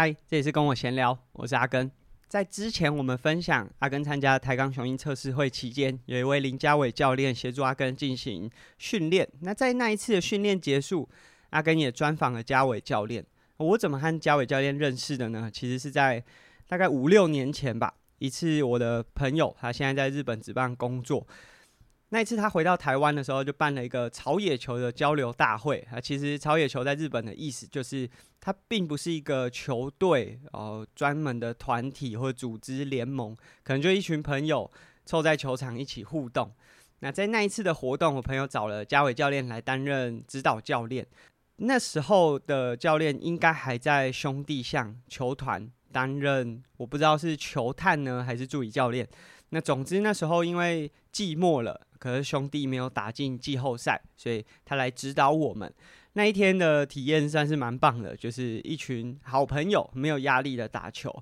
[0.00, 1.90] 嗨，这里是跟我闲聊，我是阿根。
[2.28, 8.48] 在之前我们分享阿根参加台钢雄鹰测试会期间，有一位林家伟教练协助阿根进行
[8.78, 9.28] 训练。
[9.40, 11.08] 那在那一次的训练结束，
[11.50, 13.26] 阿根也专访了家伟教练。
[13.56, 15.50] 我怎么和家伟教练认识的呢？
[15.52, 16.22] 其实是在
[16.68, 17.92] 大概五六年前吧。
[18.20, 21.26] 一次我的朋友，他现在在日本职棒工作。
[22.10, 26.00] 那一次他回到台湾的时候，就办了一个草野球的交流大会啊。
[26.00, 28.08] 其实草野球在日本的意思就是，
[28.40, 34.70] 它并不是一个球队哦，专门的团体或组织联盟，可能就一群朋友
[35.04, 36.50] 凑在球场一起互动。
[37.00, 41.06] 那在那一次的活动，我朋友找了嘉伟教练来担任指导教练。
[41.56, 49.06] 那时候的教练应该还在兄弟象球团担任，我不知道是球探呢还是助理教练。
[49.50, 51.82] 那总之那时候因为寂寞了。
[51.98, 55.72] 可是兄弟没有打进季后赛，所以他来指导我们。
[56.14, 61.14] 那一天的体验算是蛮棒的，就是一群好朋友，没有压力的打球。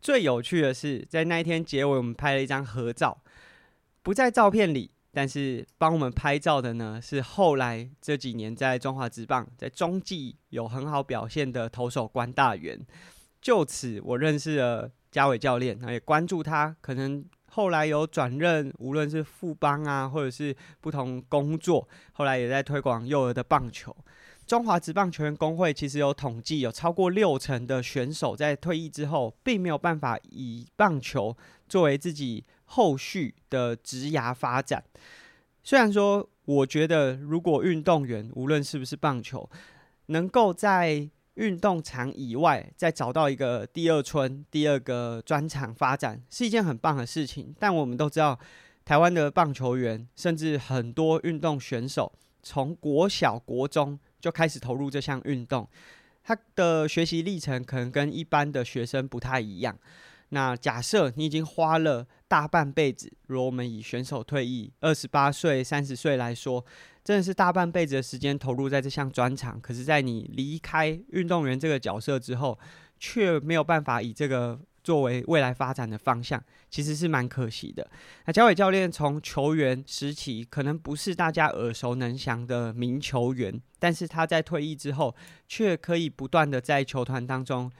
[0.00, 3.22] 最有趣的是，在那一天结尾，我们拍了一张合照，
[4.02, 12.80] 不在照片里，但是帮我们拍照的呢，是后来这几年在中华职棒在中继有很好表现的投手关大元。
[13.40, 17.24] 就此，我认识了嘉伟教练，也关注他，可能。
[17.50, 23.94] 后来有转任，无论是副帮啊，或者是不同工作，后来也在推广幼儿的棒球。
[24.46, 31.36] 中华职棒球员工会其实有统计，有超过六成的选手在退役之后，并没有办法以棒球
[31.68, 34.82] 作为自己后续的职涯发展。
[35.62, 39.48] 虽然说，我觉得如果运动员无论是不是棒球，
[40.06, 47.54] 能够在运动场以外，再找到一个第二春、第二个专场发展，是一件很棒的事情。
[47.58, 48.38] 但我们都知道，
[48.84, 55.68] 台湾的棒球员，甚至很多运动选手，从国小、国中就开始投入这项运动，
[56.22, 59.78] 他的学习历程可能跟一般的学生不太一样。
[60.30, 66.64] 那假设你已经花了大半辈子，如我们以选手退役二十八岁、三十岁来说。
[67.02, 72.58] 真的是大半辈子的时间投入在这项专长，可是，在你离开运动员这个角色之后，
[72.98, 77.90] 却没有办法以这个作为未来发展的方向，其实是蛮可惜的。
[78.26, 85.14] 那家伟教练从球员时期可能不是大家耳熟能详的名球员，但是他在退役之后，
[85.48, 87.72] 却可以不断的在球团当中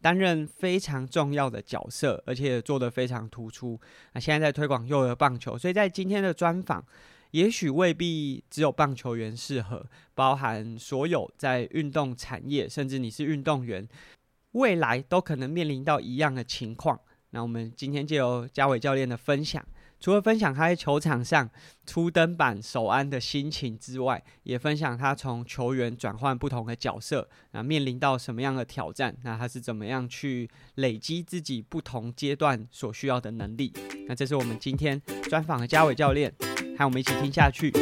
[0.00, 3.78] 担任非常重要的角色，而且做得非常突出。
[4.12, 6.84] 那现在在推广幼儿棒球，所以在今天的专访。
[7.32, 9.84] 也许未必只有棒球员适合，
[10.14, 13.86] 包含所有在运动产业，甚至你是运动员，
[14.52, 16.98] 未来都可能面临到一样的情况。
[17.30, 19.62] 那我们今天就由嘉伟教练的分享，
[20.00, 21.50] 除了分享他在球场上
[21.84, 33.70] 初登板首安的心情之外，也分享他从球员转换不同的角色，那面临到什么样的挑战，那他是怎么样去累积自己不同阶段所需要的能力。
[34.06, 36.34] 那这是我们今天专访的家伟教练。
[36.78, 37.72] 和我们一起听下去。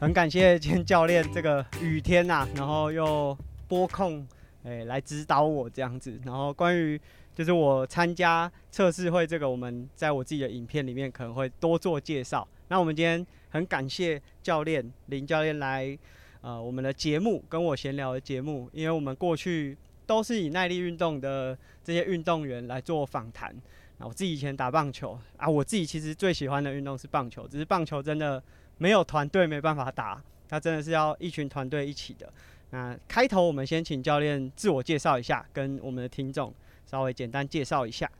[0.00, 3.36] 很感谢今天教练这个雨天呐、啊，然后又
[3.68, 4.26] 拨空
[4.62, 6.18] 诶来指导我这样子。
[6.24, 6.98] 然后关于
[7.34, 12.48] 就是我参加测试会这个，我们在我自己的影片里面可能会多做介绍。
[12.68, 15.98] 那我们今天很感谢教练林教练来
[16.40, 19.76] 呃我们的节目跟我闲聊的节目，因为我们过去。
[20.06, 23.54] 都是以耐力运动的这些运动员来做访谈。
[23.98, 28.42] 那我自己以前打棒球啊，我自己其实最喜欢的运动是棒球，只是棒球真的
[28.78, 32.32] 没有团队没办法打，它真的是要一群团队一起的。
[32.70, 36.52] 那开头我们先请教练自我介绍一下，跟我们的听众
[36.84, 38.10] 稍微简单介绍一下。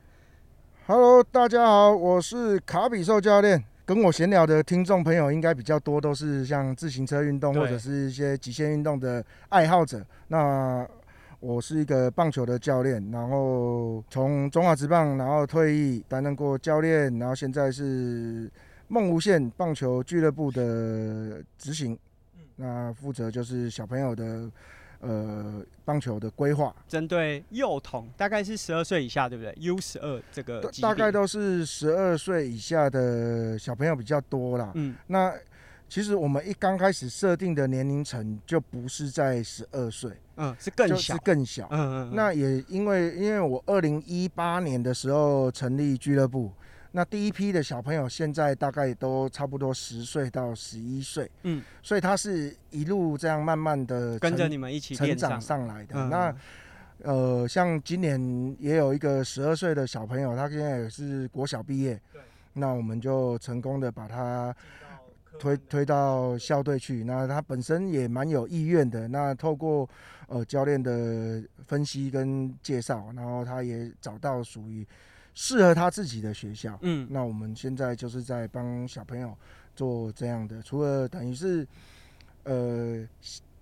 [0.87, 3.63] Hello，大家好，我是卡比兽教练。
[3.85, 10.03] 跟我闲聊的听众朋友应该比较多，都是像自行车运动或者是一些极限运动的爱好者。
[10.29, 10.87] 那
[11.45, 18.49] 我是一个棒球的教练，然后从中华职棒，然后退役担任过教练，然后现在是
[18.87, 21.95] 梦无限棒球俱乐部的执行，
[22.55, 24.49] 那负责就是小朋友的
[25.01, 34.71] 呃棒球的规划，针对幼童，大概是十二岁以下，对不对？U 十二这个大概都是十二岁以下的小朋友比较多啦。
[34.73, 35.31] 嗯，那
[35.87, 40.09] 其实我们一刚开始设定的年龄层就不是在十二岁。
[40.37, 41.67] 嗯，是更小，是更小。
[41.71, 46.51] 嗯嗯，那也因为因为我二零一八年的时候成立俱乐部，
[46.91, 51.29] 那第一批的小朋友现在大概都差不多十岁到十一岁。
[51.43, 56.07] 嗯，所以他是一路这样慢慢的跟着你们一起成长上来的。
[56.07, 56.35] 那
[57.03, 61.99] 呃，像今年也有一个十二岁的小朋友，他现在也是国小毕业。
[62.13, 62.21] 对。
[62.53, 64.55] 那我们就成功的把他
[65.37, 67.03] 推推到校队去。
[67.03, 69.09] 那他本身也蛮有意愿的。
[69.09, 69.87] 那透过
[70.27, 74.85] 呃教练的分析跟介绍，然后他也找到属于
[75.33, 76.77] 适合他自己的学校。
[76.81, 79.37] 嗯，那我们现在就是在帮小朋友
[79.75, 81.67] 做这样的，除了等于是
[82.43, 83.07] 呃。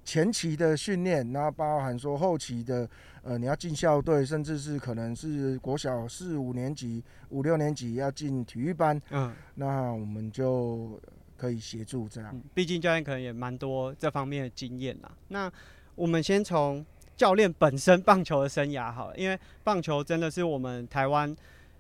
[0.06, 2.86] 前期的训练，那包含说后期的，
[3.22, 11.00] 呃，你要进校队，甚至是可能是国小四五年级、五六年级要进体育班，嗯，那我们就
[11.38, 12.38] 可以协助这样。
[12.54, 15.10] 毕竟教练可能也蛮多这方面的经验啦。
[15.30, 15.50] 那
[15.96, 16.86] 我们先从
[17.16, 21.36] 教练本身棒球的生涯好了，因为棒球真的是我们台湾。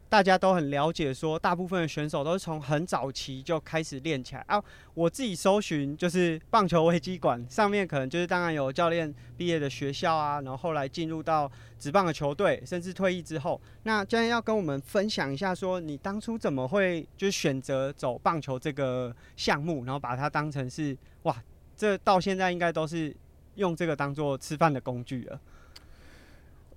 [0.09, 4.63] 大家都很了解，说大部分的选手都是从很早期就开始练起来啊。
[4.93, 21.35] 我自己搜寻就是棒球维基馆上面，可能就是当然有教练毕业的学校啊，然后后来进入到职棒的球队，甚至退役之后，那教练要跟我们分享一下，说你当初怎么会就是选择走棒球这个项目，然后把它当成是哇，
[21.75, 23.11] 这到现在应该都是
[23.55, 25.41] 用这个当做吃饭的工具了。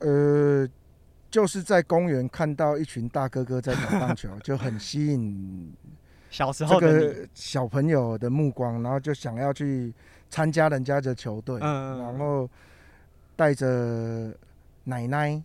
[0.01, 0.69] 呃。
[1.29, 5.75] 就是在公园看到一群大哥哥在打棒球， 就很吸引
[6.31, 9.93] 小时候的小朋友的目光，然后就想要去
[10.31, 12.49] 参加人家的球队，嗯然后
[13.35, 14.33] 带着
[14.85, 15.43] 奶奶，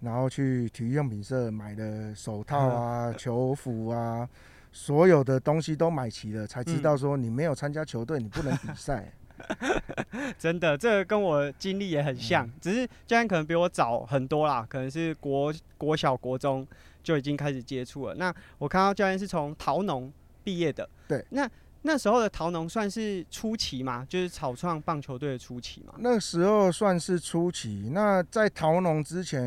[0.00, 4.26] 然后去体育用品社买的手套啊、球服啊，
[4.70, 9.12] 所有的东西都买齐了，才知道说你没有参加球队，你不能比赛。
[10.38, 16.66] 真的，这个跟我经历也很像，嗯、只是教练可能比我早很多啦，可能是国国小、国中
[17.02, 18.14] 就已经开始接触了。
[18.14, 20.12] 那我看到教练是从桃农
[20.44, 21.48] 毕业的，对，那
[21.82, 25.94] 那时候的桃农算是初期嘛，就是草创棒球队的初期嘛。
[25.98, 27.90] 那时候算是初期。
[27.92, 29.42] 那在桃农之前，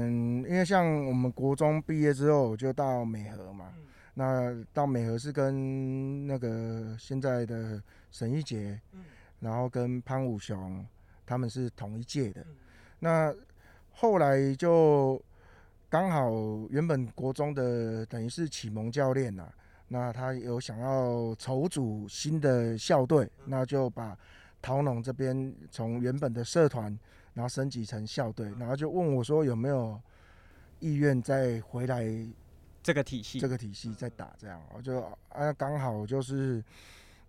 [0.48, 3.83] 因为像我们国中毕业之后就到美和嘛，嗯、
[4.15, 7.81] 那到美和是跟那个现在的
[8.12, 8.80] 沈玉杰。
[8.94, 9.01] 嗯
[9.45, 10.83] 然后跟潘武雄
[11.24, 12.44] 他们是同一届的，
[12.97, 13.31] 那
[13.92, 15.21] 后来就
[15.88, 16.31] 刚好
[16.71, 19.47] 原本国中的等于是启蒙教练呐，
[19.89, 24.18] 那他有想要筹组新的校队，那就把
[24.63, 26.98] 桃农这边从原本的社团，
[27.36, 30.01] 然后升级成校队，然后就问我说有没有
[30.80, 32.03] 意愿再回来
[32.81, 36.63] 这个体系，这个体系再打这样，我就啊刚好就是。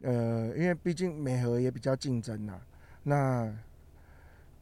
[0.02, 2.60] 呃，因为毕竟美和也比较竞争呐。
[3.02, 3.52] 那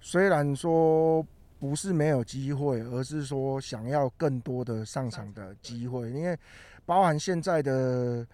[0.01, 1.27] 虽然说
[1.59, 6.11] 不是没有机会，而是说想要更多的上场的机会。
[6.11, 6.39] 因为
[6.87, 8.27] 包含现在的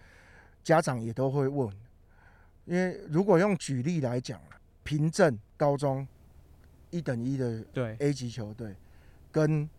[0.63, 1.73] 家长也都会问，
[2.65, 4.39] 因为如果用举例来讲，
[4.83, 6.05] 平镇高中
[6.89, 8.75] 一等一的对 A 级球队，
[9.31, 9.69] 跟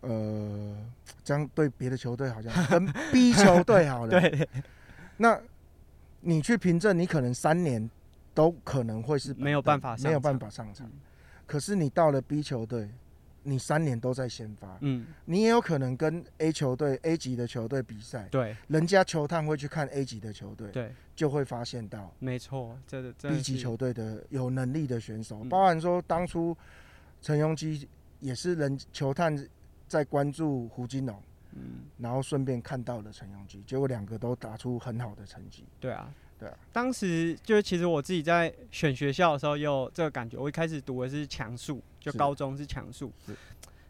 [0.00, 0.76] 呃
[1.22, 4.48] 这样对别的球队好像跟 B 球队好了，对，
[5.16, 5.40] 那。
[6.24, 7.88] 你去凭证，你可能三年
[8.32, 10.90] 都可能会是没有办法，没有办法上场。
[11.46, 12.88] 可是你到了 B 球队，
[13.42, 26.56] 你三年都在先发，嗯，你也有可能跟 A 球队 A 级的球队比赛，对，人家球探会去看 A 级的球队，对，就会发现到，没错，这个 B 级球队的有能力的选手，包含说当初
[27.20, 27.86] 陈庸基
[28.20, 29.36] 也是人球探
[29.86, 31.22] 在关注胡金龙。
[31.56, 35.64] 嗯，然后顺便看到了陈永基，结果两个都打出很好的成绩。
[35.78, 36.58] 对啊，对啊。
[36.72, 40.36] 当时就是其实我自己在选学校的时候也有这个感觉。
[40.36, 43.12] 我一开始读的是强数，就高中是强数。
[43.24, 43.34] 是。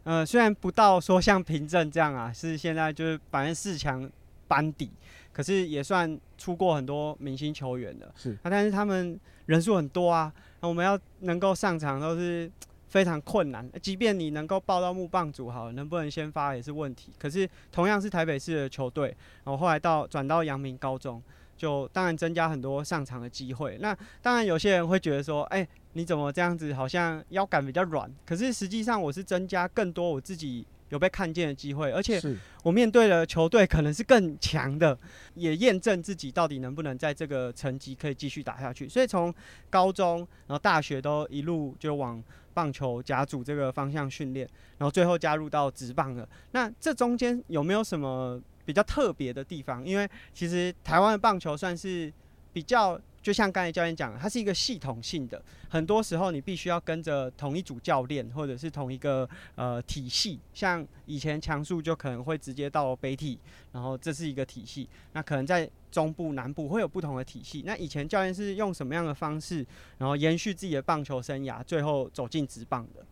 [0.03, 4.07] 呃，虽然不到说像凭证这样啊，是现在就是百分之四强
[4.47, 4.91] 班底，
[5.33, 8.13] 可是也算出过很多明星球员的。
[8.15, 8.33] 是。
[8.43, 10.31] 啊，但是他们人数很多啊，
[10.61, 12.51] 那我们要能够上场都是。
[12.95, 17.11] 非常困难，即便你能够报到木棒组，好了，能不能先发也是问题。
[17.19, 19.07] 可是同样是台北市的球队，
[19.43, 21.21] 然后后来到转到阳明高中，
[21.57, 23.77] 就当然增加很多上场的机会。
[23.81, 28.09] 那当然有些人会觉得说，哎、你怎么这样子，好像腰杆比较软。
[28.25, 32.17] 可是实际上我是增加更多我自己有被看见的机会，而且
[32.63, 34.97] 我面对的球队可能是更强的，
[35.33, 38.87] 也验证自己到底能不能在这个层级可以继续打下去。
[38.87, 39.35] 所以从
[39.69, 42.23] 高中然后大学都一路就往。
[42.55, 46.27] 棒球甲组这个方向训练，然后最后加入到直棒了。
[46.53, 49.85] 那这中间有没有什么比较特别的地方？
[49.85, 52.11] 因为其实台湾的棒球算是
[52.51, 52.99] 比较。
[53.25, 60.39] 就像刚才教练讲的，它是一个系统性的，很多时候你必须要跟着同一组教练，或者是同一个呃体系。
[60.53, 63.39] 像以前强速就可能会直接到北体，
[63.71, 64.87] 然后这是一个体系。
[65.13, 67.63] 那可能在中部、南部会有不同的体系。
[67.65, 69.65] 那以前教练是用什么样的方式，
[69.97, 73.03] 然后延续自己的棒球生涯，最后走进职棒的？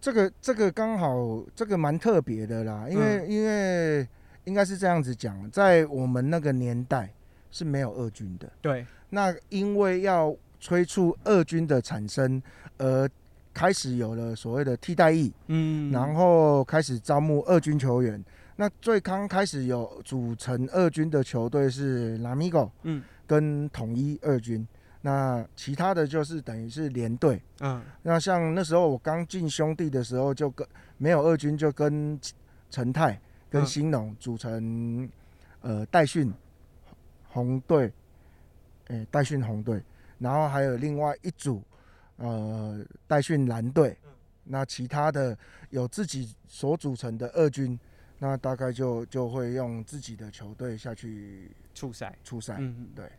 [0.00, 4.08] 这个这个刚好这个蛮特别的啦，因为、嗯、因为
[4.46, 7.14] 应该是这样子讲，在我们那个年代。
[7.50, 8.50] 是没有二军的。
[8.60, 12.42] 对，那因为要催促二军的产生，
[12.78, 13.08] 而
[13.54, 18.22] 开始有了所谓的替代役，嗯，然后开始招募二军球员。
[18.56, 24.66] 那最刚开始有组成二军的球队是拉米狗，嗯，跟统一二军。
[25.00, 32.18] 那其他的就是等于是连队，嗯，那像那时候我刚进兄弟的时候，就跟没有二军，就跟
[32.68, 35.08] 诚泰跟兴农组成
[35.60, 36.32] 呃代训
[37.28, 37.92] 红队，
[38.88, 39.82] 诶代训红队，
[40.18, 41.62] 然后还有另外一组
[42.16, 43.96] 呃代训蓝队，
[44.44, 45.36] 那其他的
[45.70, 47.78] 有自己所组成的二军，
[48.18, 52.16] 那大概就就会用自己的球队下去出赛。
[52.24, 53.10] 出赛，嗯，对。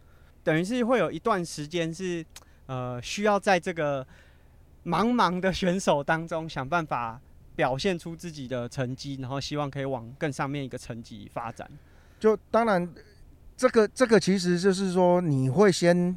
[0.43, 2.25] 等于是会有一段时间是，
[2.65, 4.05] 呃，需要在这个
[4.85, 7.21] 茫茫的选手当中想办法
[7.55, 11.69] 表现出自己的成绩，然后希望可以往更上面一个层级发展。
[12.19, 12.89] 就当然，
[13.59, 16.15] 这个这个其实就是说，你会先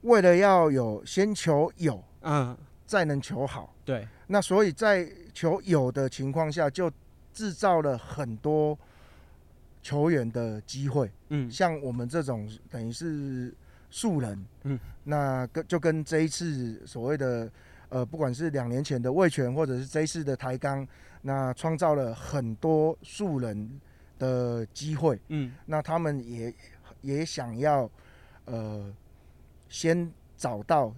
[0.00, 3.74] 为了要有先求有，嗯，再能求好。
[3.84, 4.08] 对。
[4.28, 6.90] 那所以在求有的情况下，就
[7.34, 8.78] 制造了很多。
[9.82, 13.54] 球员的机会，嗯，像我们这种等于是
[13.90, 17.52] 素人，嗯，那跟就跟这一次所谓的，
[17.90, 20.88] 呃，不管是两年前的魏权，或者是这一次的台钢，
[21.20, 23.78] 那创造了很多素人
[24.18, 26.54] 的机会，嗯，那他们也
[27.02, 27.90] 也想要，
[28.44, 28.94] 呃，
[29.68, 30.94] 先找到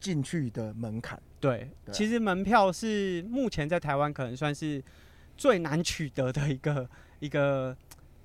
[0.00, 1.20] 进去的门槛。
[1.40, 4.82] 对，其实门票是目前在台湾可能算是
[5.36, 6.88] 最难取得的一个
[7.20, 7.76] 一个。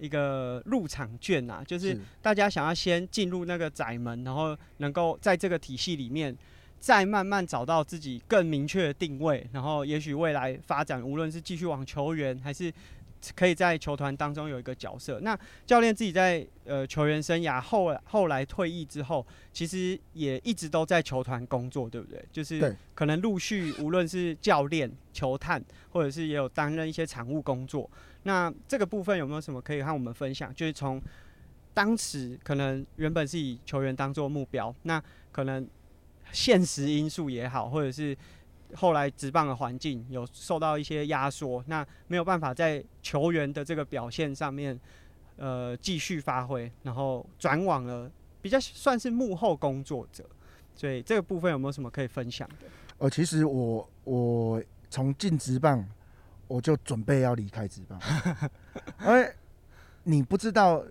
[0.01, 6.35] 一个入场券啊，就是大家想要先进入那个窄门，然后能够在这个体系里面，
[6.79, 12.73] 再慢慢找到自己更明确的定位，然后也许未来发展，无论是继续往球员还是。
[13.35, 15.19] 可以在球团当中有一个角色。
[15.21, 22.23] 那教练自己在呃球员生涯后后来退役之后，其实也一直都在球团工作，对不对？
[22.31, 27.89] 就是可能陆续无论是教练、球探，或者是也有担任一些场务工作。
[28.23, 30.53] 那这个部分有没有什么可以和我们分享？
[30.53, 31.01] 就是从
[31.73, 35.67] 当时可能原本是以球员当做目标，那可能
[36.31, 38.17] 现实因素也好，或者是。
[38.75, 44.79] 后来职棒的环境有受到一些压缩，那没有办法在球员的这个表现上面，
[45.37, 48.09] 呃，继续发挥，然后转往了
[48.41, 50.23] 比较算是幕后工作者，
[50.75, 52.67] 所以这个部分有没有什么可以分享的？
[52.99, 55.87] 呃，其实我我从进职棒，
[56.47, 57.99] 我就准备要离开职棒，
[59.01, 59.33] 因 为
[60.03, 60.83] 你不知道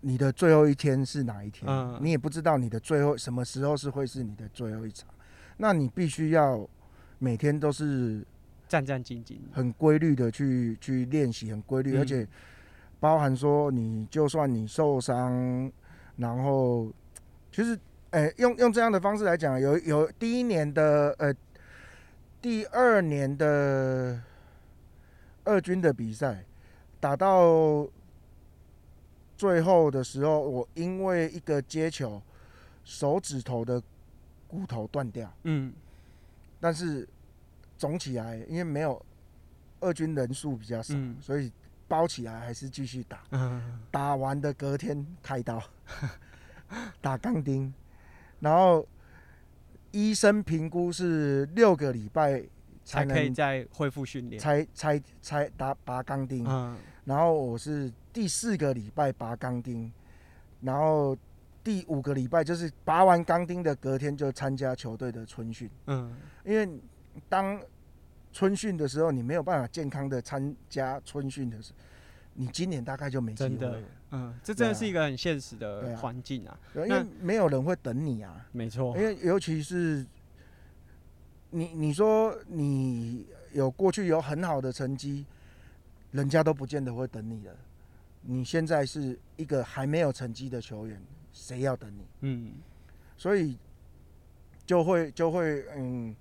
[0.00, 5.08] 你的最后一天是哪一天，嗯，你也不知道你的最后什么时候是会是你的最后一场。
[5.62, 6.68] 那你必须要
[7.20, 8.26] 每天都是
[8.66, 12.26] 战战兢兢，很规律的去去练习，很规律，而且
[12.98, 15.70] 包含说你就算你受伤，
[16.16, 16.92] 然后
[17.52, 17.78] 其实，
[18.10, 21.32] 诶，用用这样的方式来讲，有有第一年的呃，
[22.40, 24.20] 第二年的
[25.44, 26.44] 二军的比赛
[26.98, 27.86] 打到
[29.36, 32.20] 最后的时候，我因为一个接球，
[32.82, 33.80] 手指头的。
[34.52, 35.72] 骨头断掉，嗯，
[36.60, 37.08] 但是
[37.78, 39.02] 肿起来，因为没有
[39.80, 41.50] 二军人数比较少，嗯、所以
[41.88, 43.22] 包起来还是继续打。
[43.30, 45.58] 嗯、打完的隔天开刀，
[47.00, 47.72] 打钢钉，
[48.40, 48.86] 然后
[49.90, 52.42] 医生评估是六个礼拜
[52.84, 56.44] 才能才可以再恢复训练，才才才打拔钢钉。
[56.46, 59.90] 嗯、然后我是第四个礼拜拔钢钉，
[60.60, 61.16] 然后。
[61.64, 65.70] 第五个礼拜就是拔完钢钉的隔天就参加球队的春训。
[65.86, 66.14] 嗯，
[66.44, 66.68] 因为
[67.28, 67.60] 当
[68.32, 71.78] 春训的时候，你没有办法健康的参加春训的时候，
[72.34, 73.78] 你今年大概就没机会了。
[74.10, 76.58] 嗯，这真的是一个很现实的环境啊。
[76.74, 78.46] 对啊，因为没有人会等你啊。
[78.52, 78.96] 没错。
[78.96, 80.04] 因为尤其是
[81.50, 85.24] 你，你说你有过去有很好的成绩，
[86.10, 87.56] 人家都不见得会等你的。
[88.22, 91.00] 你现在是一个还没有成绩的球员。
[91.32, 92.06] 谁要等你？
[92.20, 92.52] 嗯，
[93.16, 93.58] 所以
[94.66, 96.14] 就会就会嗯，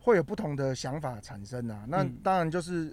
[0.00, 1.84] 会有不同的想法产生啊。
[1.86, 2.92] 那当然就是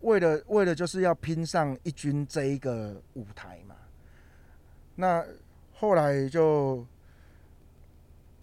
[0.00, 3.74] 为了为了就是要拼上一军这一个舞台嘛。
[4.94, 5.24] 那
[5.72, 6.86] 后来就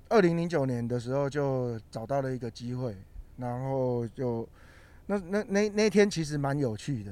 [0.10, 2.96] 二零零九年的时候就找到了一个机会，
[3.38, 4.48] 然后就
[5.08, 7.12] 那那那那天其实蛮有趣的。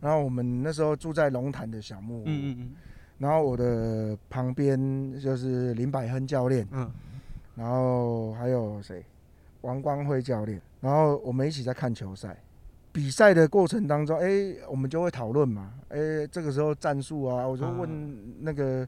[0.00, 2.24] 然后我们那时候住在龙潭的小木屋。
[2.26, 2.76] 嗯嗯嗯。
[3.22, 6.90] 然后我的旁边就是林百亨教练，嗯，
[7.54, 9.04] 然后还有谁？
[9.60, 12.36] 王光辉教练，然后我们一起在看球赛，
[12.90, 18.84] 比赛的过程当中，哎、欸，我们就会讨论嘛，哎、欸，这个时候战术啊，我就问那个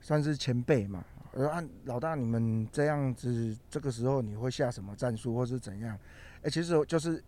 [0.00, 5.92] 算是前辈嘛，我说啊，老大你们这样子，这个时候你会下什么战术或是怎样？
[6.36, 7.20] 哎、欸，其实就是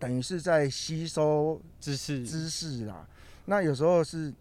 [0.00, 3.06] 等于是在吸收知识知识啦。
[3.44, 4.34] 那有时候是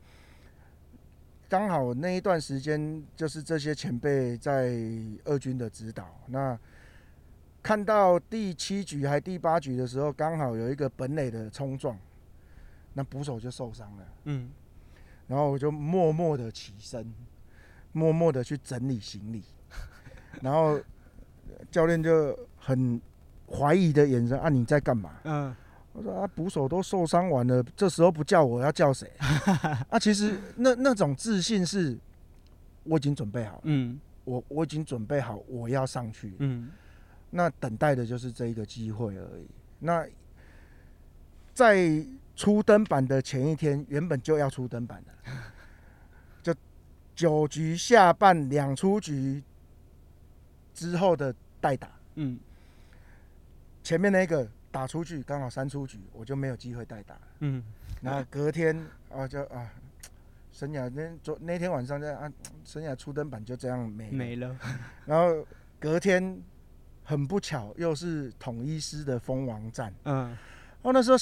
[1.52, 4.74] 刚好那一段时间，就是这些前辈在
[5.26, 6.58] 二军的指导，那。
[7.64, 11.96] 看到第七局还第八局的时候，刚好有一个本垒的冲撞，
[12.94, 14.04] 那捕手就受伤了。
[14.24, 14.50] 嗯，
[15.28, 17.14] 然后我就默默的起身，
[17.92, 19.44] 默默的去整理行李，
[20.42, 20.82] 然后
[21.70, 23.00] 教练就很
[23.48, 25.20] 怀疑的眼神啊，你在干嘛？
[25.26, 25.56] 嗯，
[25.94, 29.12] 我说啊，捕手都受伤完了，这时候不叫我要叫谁？
[29.90, 31.98] 啊，其实那那种自信是，
[32.84, 33.62] 我已经准备好了。
[33.66, 36.34] 嗯，我我已经准备好我要上去。
[36.40, 36.70] 嗯。
[37.34, 39.48] 那等待的就是这一个机会而已。
[39.80, 40.06] 那
[41.54, 42.06] 在
[42.36, 45.32] 出登板的前一天，原本就要出登板的，
[46.44, 46.54] 就
[47.16, 49.42] 九局下半两出局
[50.74, 52.38] 之后的代打，嗯，
[53.82, 57.64] 前面那个打出去刚好三出局，我就没有机会代打，嗯，
[58.00, 58.76] 那隔天
[59.14, 59.70] 啊就啊，
[60.52, 62.32] 生涯那昨那天晚上在啊，
[62.64, 64.56] 生涯初登板就这样没没了，
[65.06, 65.46] 然后
[65.80, 66.42] 隔天。
[67.04, 69.94] 很不巧，又是统一师的封王战。
[70.06, 70.38] 嗯，
[70.84, 71.18] 哦，那时候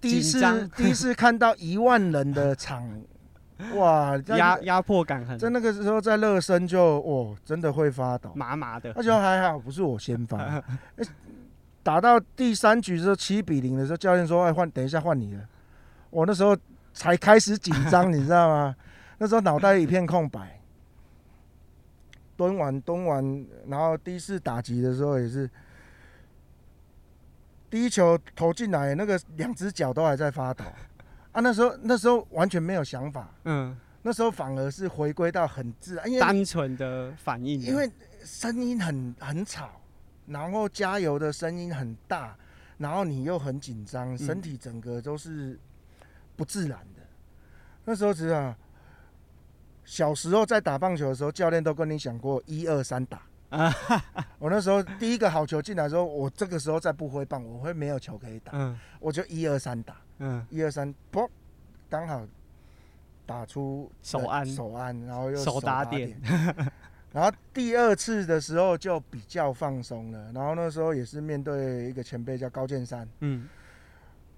[0.00, 0.40] 第一次
[0.74, 2.88] 第一次看到一万人的场，
[3.74, 5.36] 哇，压压迫感很。
[5.38, 8.92] 在那个时候，在热身就哦，真的会发抖，麻麻的。
[8.96, 10.62] 那时候还好，不是我先发。
[11.94, 15.48] 欸、打到第三局的时候，七比零的时候，教练说：“哎，换，等一下换你了。”
[16.10, 16.56] 我那时候
[16.94, 18.76] 才开始紧张，你知道吗？
[19.18, 20.60] 那时候脑袋一片空白。
[22.36, 25.50] 蹲完蹲完，然后第一次打击的时候也是，
[27.68, 30.64] 第一球投进来，那个两只脚都还在发抖
[31.32, 31.40] 啊！
[31.42, 37.90] 那时候那时候完全没有想法，嗯，那时候反而是回归到很自然，因为单纯的反应，因为
[38.24, 39.70] 声音很很吵，
[40.30, 42.36] 然后加油的声音很大，
[42.78, 45.58] 然后你又很紧张，身体整个都是
[46.36, 47.02] 不自然的。
[47.84, 48.54] 那时候知道。
[49.82, 53.22] 小时候在打棒球的时候，教练都跟你讲过一二三打。
[54.38, 58.52] 我那时候第一个好球进来的时候，我这个时候再不挥棒，我会没有球可以打。
[58.54, 59.96] 嗯，我就一二三打。
[60.18, 61.28] 嗯，一二三，不，
[61.88, 62.24] 刚好
[63.26, 66.16] 打出手安手安，然后又手打点。
[67.12, 73.08] 然后第二次的时候就比较放松了，然后那时候也是面对一个前辈叫高建山。
[73.20, 73.48] 嗯。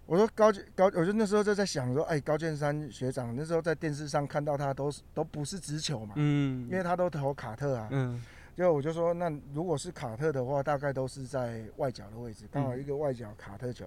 [0.04, 8.20] 我说高高，我就那时候就在想说，哎，高建山学长那时候在电视上看到他都是都不是直球嘛，嗯，因为他都投卡特啊，嗯，
[8.56, 13.86] 就我就说，那如果是卡特的话，大概都是在外角的位置，刚好一个外角卡特球，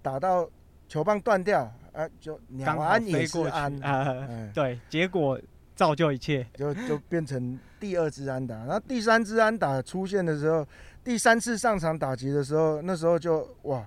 [0.00, 0.48] 打到
[0.88, 3.78] 球棒断掉，哎，就鸟安也是安。
[3.84, 5.38] 啊，对，结果
[5.76, 10.66] 造就一切，就就变成第二支安打，然后第三支安打出现的时候，
[11.04, 13.86] 第三次上场打击的时候，那时候就哇。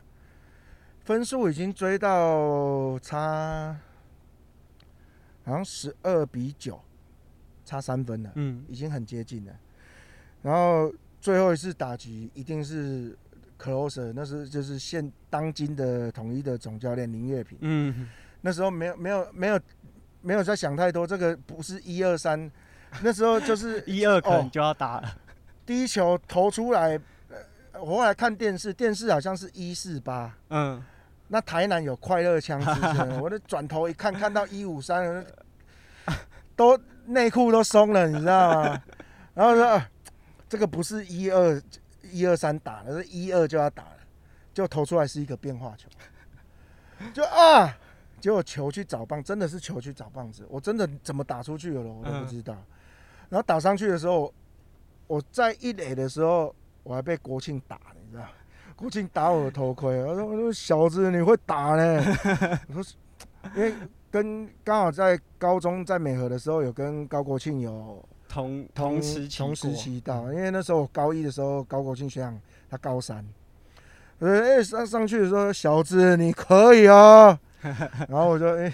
[1.06, 3.76] 分数已经追到差，
[5.44, 6.80] 好像十二比九，
[7.66, 9.52] 差三分了，嗯，已经很接近了。
[10.44, 13.18] 然后最后一次打击一定是
[13.58, 18.08] closer，那是就是现当今的统一的总教练林月平，嗯，
[18.42, 19.60] 那时候没有没有没有
[20.22, 22.52] 没有在想太多，这个不是一二三，
[23.02, 25.08] 那时候就是 一二可能就要打了。
[25.08, 25.12] 哦，
[25.66, 27.00] 第一球投出来，
[27.74, 30.84] 我后来看电视，电视好像是一四八，嗯。
[31.32, 35.24] 那台南有快乐枪之称， 我的转头一看，看到一五三，
[36.56, 38.82] 都内裤都松了，你知道吗？
[39.36, 39.90] 然后说、啊、
[40.50, 41.62] 这个不是一二
[42.02, 43.98] 一二三打的，是一二就要打了，
[44.56, 45.88] 就投出来是一个变化球，
[47.14, 47.78] 就啊，
[48.20, 52.56] 结果球去找棒，真的是球去找棒子，我真的怎么打出去了，我都不知道。
[53.30, 54.34] 然后打上去的时候，
[55.08, 56.54] 我在一垒的时候，
[56.84, 58.24] 我还被国庆打，你知道。
[58.76, 62.02] 国庆打我的头盔，我说：“我说小子，你会打呢？”
[62.74, 62.96] 我说
[63.54, 63.74] ：“因为
[64.10, 73.22] 跟刚好在高中在美和的时候，有跟高国庆有同同时同时期到，因为那时候我高一的时候，高国庆学长他高三，
[74.20, 77.38] 呃，哎上上去的时候，小子你可以哦。
[77.62, 78.74] 然后我就哎，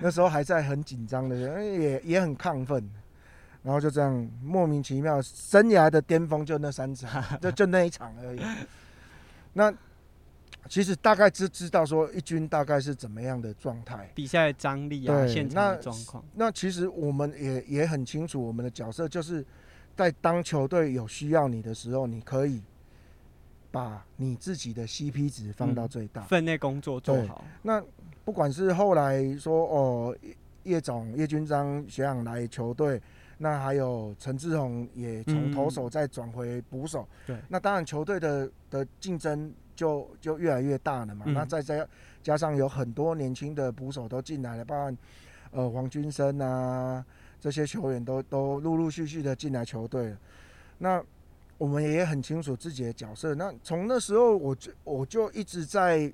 [0.00, 2.88] 那时候还在很紧张的，也也很亢奋，
[3.62, 8.40] 然后就这样莫名其妙，生涯的巅峰就那三场，就就那一场而已。”
[9.54, 9.72] 那
[10.68, 16.22] 其实大概知知道说一军大概是怎么样的状态，比赛张力啊，现场的状况。
[16.34, 19.44] 那其实我们也也很清楚，我们的角色就是
[19.96, 22.62] 在当球队有需要你的时候，你可以
[23.70, 27.44] 把你自己的 CP 值放到最大，分内工作做好。
[27.62, 27.82] 那
[28.28, 30.16] 不管是后来说哦，
[30.64, 33.00] 叶总叶军章学长来球队，
[33.38, 41.24] 那还有陈志宏也从投手再转回捕手，对，那当然球队的的竞争就就越来越大了嘛。
[41.28, 41.88] 那再加
[42.22, 44.98] 加上有很多年轻的捕手都进来了，包括
[45.52, 47.02] 呃黄君生啊
[47.40, 50.18] 这些球员都都陆陆续续的进来球队了，
[50.76, 51.02] 那。
[51.56, 53.34] 我们也很清楚自己的角色。
[53.34, 56.12] 那从那时候，我就我就一直在，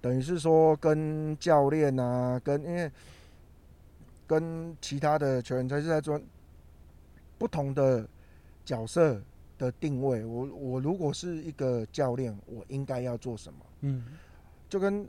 [0.00, 2.90] 等于是说跟教练啊，跟因为
[4.26, 6.20] 跟其他的球员，他是在做
[7.36, 8.08] 不同的
[8.64, 9.20] 角色
[9.58, 10.24] 的定位。
[10.24, 13.58] 我我如果是一个教练，我应该要做什么？
[13.80, 14.04] 嗯，
[14.68, 15.06] 就跟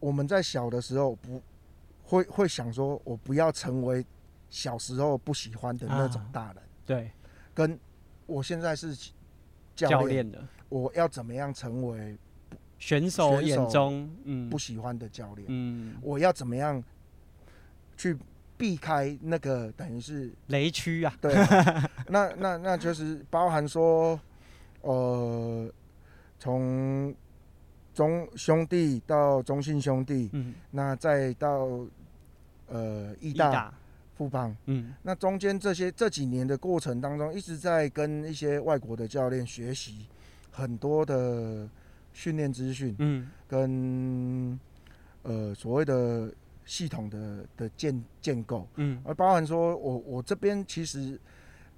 [0.00, 1.42] 我们在小的时候不
[2.02, 4.04] 会会想说，我不要成为
[4.50, 6.56] 小时候不喜欢的那种大人。
[6.56, 7.10] 啊，对。
[7.54, 7.78] 跟
[8.26, 9.12] 我现在是
[9.76, 12.18] 教练的，我要怎么样成为
[12.78, 14.10] 选手眼中
[14.50, 15.46] 不喜欢的教练？
[15.48, 16.82] 嗯，我要怎么样
[17.96, 18.16] 去
[18.56, 21.16] 避开那个等于是雷区啊？
[21.20, 24.18] 对 啊，那那那就是包含说，
[24.82, 25.70] 呃，
[26.38, 27.14] 从
[27.94, 31.80] 中兄弟到中信兄弟，嗯，那再到
[32.68, 33.72] 呃义大。
[34.16, 40.06] 富邦，嗯，那中间这些这几年的过程当中，一直在跟一些外国的教练学习
[40.52, 41.68] 很多的
[42.14, 44.58] 训练资讯，嗯，跟
[45.24, 46.32] 呃所谓的
[46.64, 51.20] 系统的的建建构，嗯，而包含说我我这边其实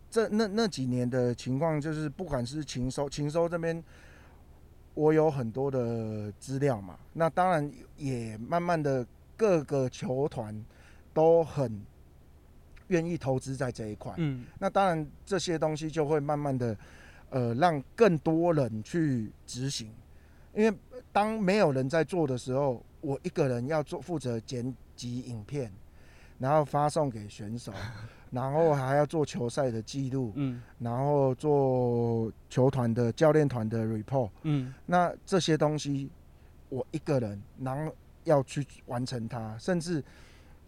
[0.09, 3.83] 这那那几年的情况，就是不管是禽收禽收这边，
[4.95, 9.05] 我有很多的资料嘛，那当然也慢慢的
[9.37, 10.65] 各个球团
[11.13, 11.85] 都很。
[12.89, 16.79] 愿意投资在这一块，嗯，那当然这些东西就会慢慢的，
[17.31, 19.91] 呃，让更多人去执行，
[20.57, 20.77] 因为
[21.13, 25.71] 当没有人在做的时候，我一个人要做负责剪辑影片，
[26.39, 27.73] 然后发送给选手，
[28.31, 36.11] 然后还要做球赛的记录，嗯，然后做球团的教练团的 report，嗯，那这些东西
[36.69, 40.03] 我一个人然后要去完成它，甚至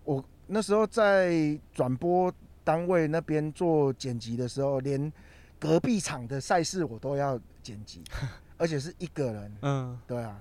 [0.05, 0.25] 我。
[0.51, 2.33] 那时候在转播
[2.65, 5.13] 单位那边做剪辑的时候，连
[5.59, 8.03] 隔壁场的赛事我都要剪辑，
[8.59, 9.57] 而且是一个人。
[9.63, 10.39] 嗯，对啊。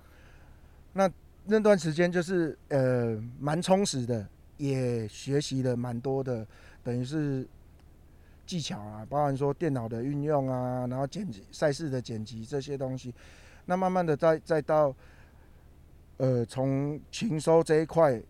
[0.91, 1.10] 那
[1.45, 4.27] 那段时间就是呃蛮充实的，
[4.58, 6.45] 也学习了蛮多的，
[6.84, 7.47] 等于是
[8.45, 13.13] 技巧啊，包含说电脑的运用啊，然后剪辑赛事的剪辑这些东西。
[13.65, 14.93] 那慢慢的再再到
[16.17, 18.21] 呃从禽收这一块。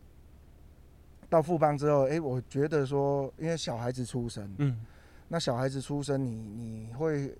[1.30, 4.80] 到富邦之后，哎、欸，我觉得说，因为小孩子出生，嗯，
[5.28, 7.38] 那小孩子出生，你你会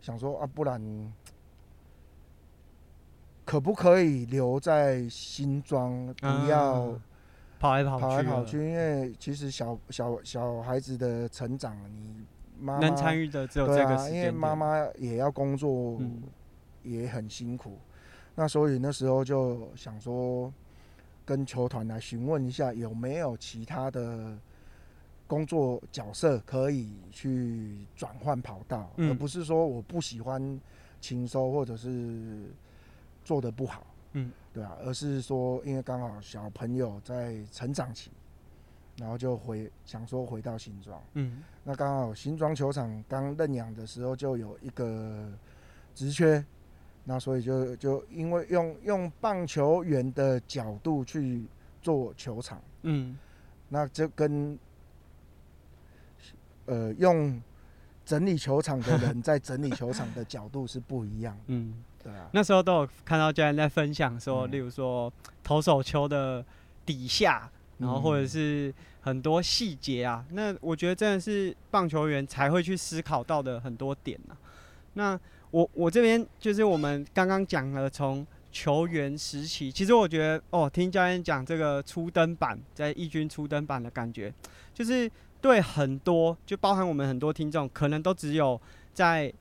[0.00, 0.80] 想说啊，不然
[3.44, 6.98] 可不可以留在新庄，不要
[7.58, 8.58] 跑来跑去，跑来跑去？
[8.58, 12.24] 因为其实小小小孩子的成长，你
[12.58, 14.12] 妈妈能参与的只有这个时间。
[14.12, 16.00] 对啊，因为妈妈也要工作，
[16.82, 17.70] 也很辛苦。
[17.70, 17.80] 嗯、
[18.34, 20.52] 那所以那时候就想说。
[21.26, 24.36] 跟球团来询问一下有没有其他的
[25.26, 30.60] 工作角色可以去转换跑道，嗯，而不是说我不喜欢
[31.00, 32.44] 轻收或者是
[33.24, 38.10] 做的不好，嗯，对啊，而是说因为刚好小朋友在成长期，
[38.98, 45.32] 然后就回想说回到新庄，嗯，那刚好新庄球场刚认养的时候就有一个
[45.94, 46.44] 职缺。
[47.06, 51.44] 那所以就就因为用用棒球员的角度去
[51.82, 53.18] 做球场，嗯，
[53.68, 54.58] 那这跟
[56.64, 57.38] 呃用
[58.06, 62.28] 整理球场的人 在整理球场的角度是不一样，嗯，对啊。
[62.32, 65.12] 那时候都有看到教练在分享说，例如说
[65.42, 66.44] 投手球的
[66.86, 74.38] 底下，然后或者是很多细节啊，那我觉得真的是棒球员才会去思考到的很多点啊，
[74.92, 75.18] 那。
[75.54, 84.34] 我我这边就是我们刚刚讲了从球员时期，其实我觉得哦，听教练讲这个初登板在义军初登板的感觉，
[84.74, 85.08] 就是
[85.40, 88.60] 对很多就包含我们很多听众，可能都只有
[88.92, 89.32] 在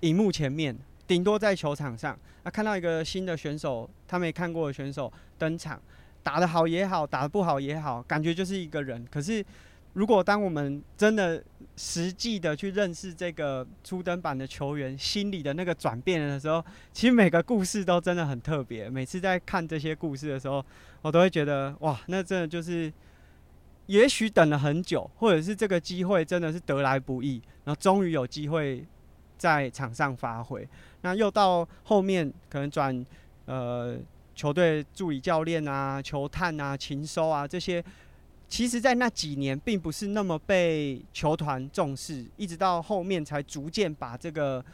[0.00, 5.80] 荧幕前面，顶多在球场上，那看到一个新的选手，他没看过的选手登场，
[6.22, 9.44] 打得好也好，打得不好也好，感觉就是一个人，可是。
[9.94, 11.40] 如果当我们真的
[11.76, 16.60] 实际的去认识这个初登板的球员心里的那个转变的时候，
[16.92, 18.90] 其实每个故事都真的很特别。
[18.90, 20.66] 每次在看这些故事的时候，
[21.00, 22.92] 我都会觉得哇，那真的就是，
[23.86, 28.84] 也许等了很久，或者是这个机会真的是得来不易，然后终于有机会
[29.44, 30.66] 在场上发挥。
[31.02, 33.04] 那又到后面可能转
[33.44, 33.94] 呃
[34.34, 37.84] 球队助理教练啊、球探啊、勤收啊这些，
[38.48, 44.64] 其实在那几年并不是那么被球团重视，一直到后面才逐渐把这个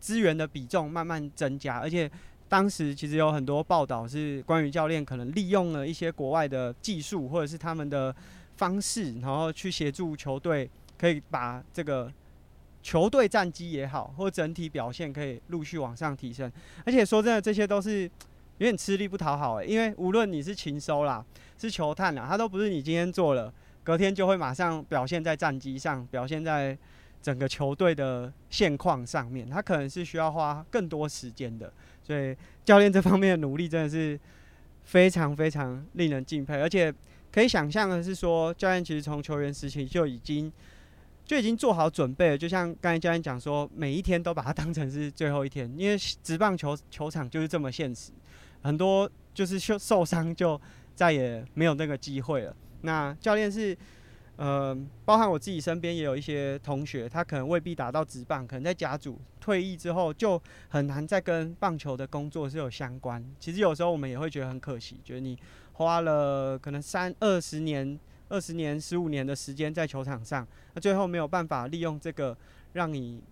[0.00, 2.10] 资源的比重慢慢增加，而且。
[2.48, 8.14] 当时其实有很多报道是关于教练可能利用了一些国外的技术或者是他们的
[8.56, 12.08] 方式，然后去协助球队可以把这个
[12.86, 16.48] 球队战绩也好，或整体表现可以陆续往上提升。
[16.84, 18.02] 而且说真的，这些都是
[18.58, 21.24] 有点吃力不讨好诶，因为无论你是勤收啦，
[21.58, 26.78] 是球探啦，他都不是你今天做了，隔天就会马上表现在战绩上，表现在
[27.20, 31.72] 整个球队的现况上面，他可能是需要花更多时间的。
[32.04, 34.16] 所以教练这方面的努力真的是
[34.84, 36.94] 非常非常令人敬佩，而且
[37.32, 40.52] 可以想象的是说，教练其实从球员时期就已经
[41.26, 42.38] 就已经做好准备了。
[42.38, 48.12] 就像刚才教练讲说，每一天都把它当成是最后一天，因为职棒球球场就是这么现实，
[48.62, 50.58] 很多就是受受伤就
[50.94, 52.56] 再也没有那个机会了。
[52.80, 53.76] 那教练是。
[54.38, 63.24] 呃，包含我自己身边也有一些同学，他可能未必打到职棒，可能在甲组退役之后就很难再跟棒球的工作是有相关。
[63.40, 65.38] 其实有时候我们也会觉得很可惜，觉得你
[65.72, 72.36] 花了可能三二十年、二十年、十五年的时间在球场上，那最后没有办法利用这个
[72.72, 73.22] 让你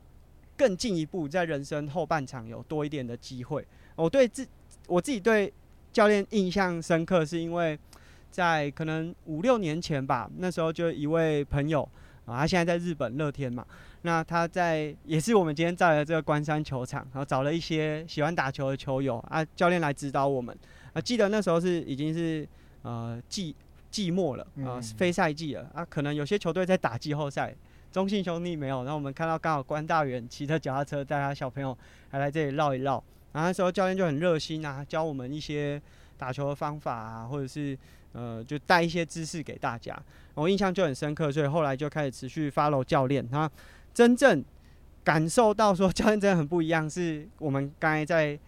[0.57, 3.67] 更进一步在人生后半场有多一点的机会。
[3.97, 4.47] 我对自
[4.87, 5.53] 我自己对
[5.93, 7.79] 教练印象深刻，是因为。
[8.35, 11.89] 在可能五六年前吧，那时候就一位朋友
[12.27, 13.65] 啊，他现在在日本乐天嘛。
[14.03, 20.53] 那他在也是我们今天在的这个关山球场，然后找了一些喜欢打球的球友啊，教练来指导我们。
[20.95, 22.45] 啊，记得那时候是已经是
[22.83, 23.55] 呃季
[23.95, 27.55] 季末了啊，非赛季了啊，可能有些球队在打季后赛，
[27.93, 28.79] 中信兄弟没有。
[28.79, 31.77] 然后我们看到刚好关大元骑着脚踏车带他小朋友
[32.11, 32.95] 还来这里绕一绕，
[33.33, 35.81] 然后那时候教练就很热心啊，教我们一些
[36.19, 37.79] 打球的方法啊，或者是。
[38.17, 39.93] 呃，就带一些知识给大家，
[40.35, 43.29] 我印象就很深刻，所以后来就开始持续 follow 教练。
[43.29, 43.51] 他
[43.93, 44.41] 真正
[45.03, 48.39] 感受到说教练真的很不一样，是我们刚才在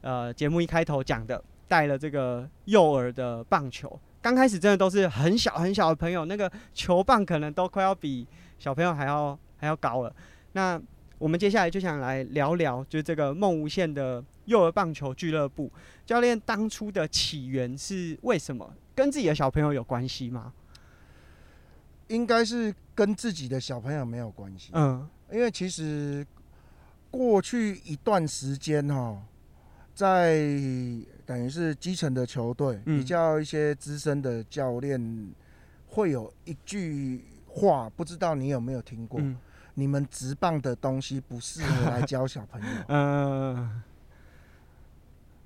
[0.00, 4.00] 呃节目一开头讲的，带了这个幼儿的棒球。
[4.22, 8.26] 刚开始真的都是很小很小的朋友，那个球棒可能都快要比
[8.58, 10.14] 小朋友还要还要高了。
[10.52, 10.80] 那
[11.18, 15.70] 我们接下来就想来聊聊，就是这个梦无限的幼儿棒球俱乐部。
[16.04, 18.72] 教练当初的起源是为什么？
[18.94, 20.52] 跟自己的小朋友有关系吗？
[22.08, 24.70] 应该是跟自己的小朋友没有关系。
[24.72, 26.26] 嗯，因为其实
[27.10, 29.22] 过去一段时间哈，
[29.94, 30.40] 在
[31.30, 35.30] 等于是基层的球队，比较一些资深的教练
[35.86, 39.20] 会有一句话，不知道你有没有听过？
[39.20, 39.36] 嗯、
[39.74, 42.66] 你们直棒的东西不适合来 教小朋友。
[42.88, 43.80] 嗯，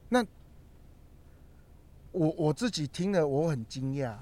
[0.09, 0.25] 那。
[2.13, 4.15] 我我自己听了，我很惊讶。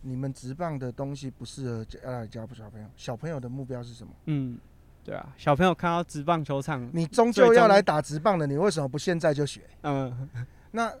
[0.00, 2.86] 你们直棒的东西不适合要来教小朋友。
[2.96, 4.12] 小朋友的目标是什么？
[4.26, 4.56] 嗯，
[5.04, 9.62] 对啊，小朋友看到直棒球场，你终究要来打直棒的，你为什么不现在就学？
[9.82, 10.30] 嗯，
[10.70, 10.94] 那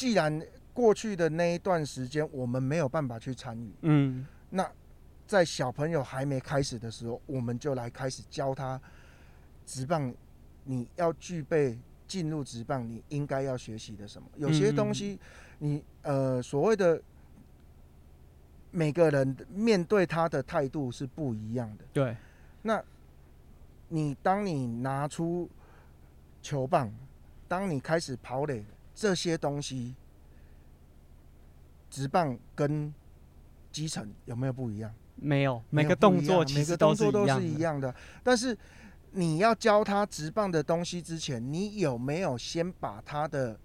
[0.00, 0.40] 既然
[0.72, 4.66] 过去的那一段时间我们没有办法去参与，嗯，那
[5.26, 8.80] 在小朋友还没开始的时候，我们就来开始教他
[9.66, 10.14] 直棒，
[10.64, 11.78] 你要具备。
[12.10, 14.28] 进入直棒，你应该要学习的什么？
[14.34, 15.16] 有些东西
[15.58, 17.00] 你，你呃所谓的
[18.72, 21.84] 每个人面对他的态度是不一样的。
[21.92, 22.16] 对，
[22.62, 22.82] 那
[23.86, 25.48] 你当你拿出
[26.42, 26.92] 球棒，
[27.46, 28.64] 当你开始跑垒，
[29.00, 29.94] 这些东西，
[31.88, 32.92] 直棒跟
[33.72, 34.92] 基层有没有不一样？
[35.16, 38.56] 没有，每个动作其实都是都是一样的，但是。
[39.12, 43.58] 你要教他直棒的东西之前，你有没有先把他的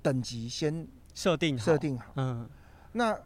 [0.00, 2.12] 等级先设定设定好？
[2.14, 2.48] 嗯，
[2.92, 3.18] 那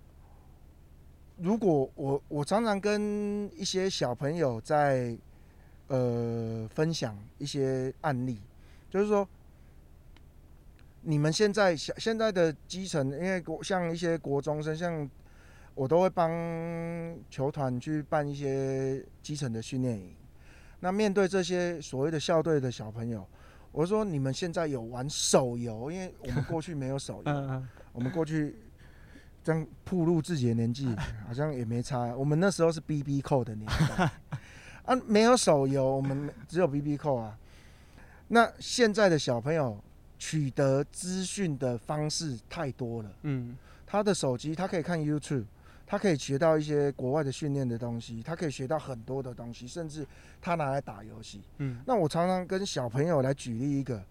[1.36, 5.14] 如果我我常常跟一些小朋友在
[5.88, 8.40] 呃分享一些案例，
[8.88, 9.28] 就是说，
[11.02, 15.08] 你们现在小现在的基层，因为国像一些国中生，像
[15.74, 16.30] 我都会帮
[17.30, 20.14] 球团去办一些基层的训练营。
[20.80, 23.26] 那面对这些所谓的校队的小朋友，
[23.72, 28.56] 我说你们现在有玩手游，因为我们过去没有手游， 我们过去
[29.42, 30.94] 这样暴露自己的年纪，
[31.26, 32.14] 好像也没差。
[32.16, 34.10] 我们那时候是 BB 扣的年代
[34.84, 37.38] 啊，没有手游，我们只有 BB 扣啊。
[38.28, 39.82] 那现在的小朋友
[40.20, 43.56] 取得资讯的方式太多了，嗯，
[43.86, 45.46] 他的手机他可以看 YouTube，
[45.86, 50.06] 他可以学到一些国外的训练的东西，他可以学到很多的东西，甚至
[50.42, 51.40] 他拿来打游戏。
[51.56, 54.04] 嗯，那我常常跟小朋友来举例一个，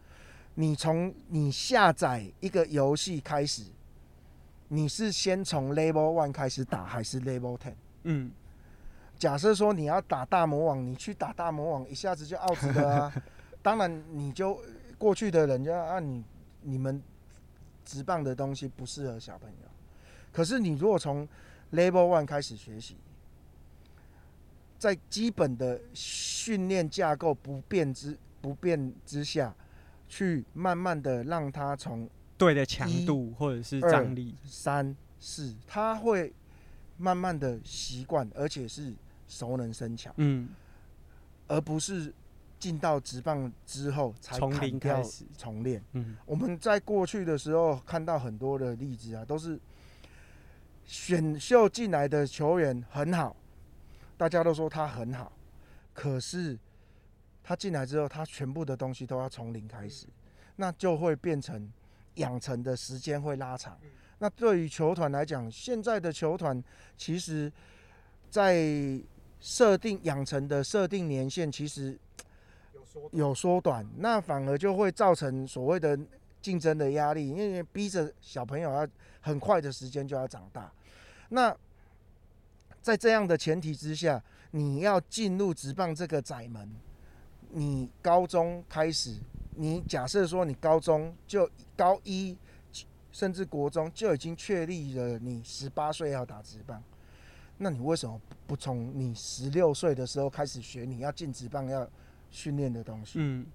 [0.56, 3.62] 你从你下载一个游戏开始，
[4.68, 7.76] 你是先从 Level One 开始打，还是 Level Ten？
[8.06, 8.32] 嗯，
[9.20, 13.14] 假设说你要打大魔王，你去打大魔王，一下子就 out 了啊。
[13.62, 14.58] 当然，你就
[15.00, 16.24] 过去的人家啊你，
[16.62, 17.02] 你你们
[17.84, 19.68] 直棒的东西不适合小朋友。
[20.32, 21.28] 可是你如果从
[21.72, 22.98] Level One 开始学习，
[24.78, 29.56] 在基本的训练架构不变之不变之下，
[30.08, 32.08] 去慢慢的让他从
[32.38, 34.36] 对的强度或者是张力。
[34.46, 36.34] 三四，他会
[36.98, 38.94] 慢慢的习惯，而且是
[39.28, 40.50] 熟能生巧，嗯，
[41.48, 42.14] 而不是
[42.60, 45.84] 进到职棒之后才从零开始重练。
[45.94, 49.60] 嗯，我们在过去的时候看到很多的例子啊，都是。
[50.92, 53.36] 选秀进来的球员很好，
[54.18, 55.32] 大家都说他很好，
[55.94, 56.58] 可是
[57.44, 60.08] 他进来之后，他全部的东西都要从零开始，
[60.56, 61.72] 那就会变成
[62.16, 63.78] 养成的时间会拉长。
[64.18, 66.60] 那对于球团来讲，现在的球团
[66.98, 67.54] 其实，
[68.32, 69.00] 在
[69.40, 71.96] 设定养成的设定年限，其实
[73.12, 75.98] 有缩短，那反而就会造成所谓的
[76.42, 78.88] 竞争的压力，因为逼着小朋友要
[79.22, 80.72] 很快的时间就要长大。
[81.30, 81.56] 那
[82.82, 84.22] 在这样的前提之下，
[84.52, 86.68] 你要进入职棒这个窄门，
[87.52, 89.18] 你高中开始，
[89.56, 92.36] 你假设说你高中就高一，
[93.12, 96.82] 甚至国中就已经确立了你十八岁要打职棒，
[97.58, 101.88] 那你为什么不从你十六岁的时候开始学你要进职棒要
[102.32, 103.14] 训练的东西？
[103.16, 103.46] 嗯，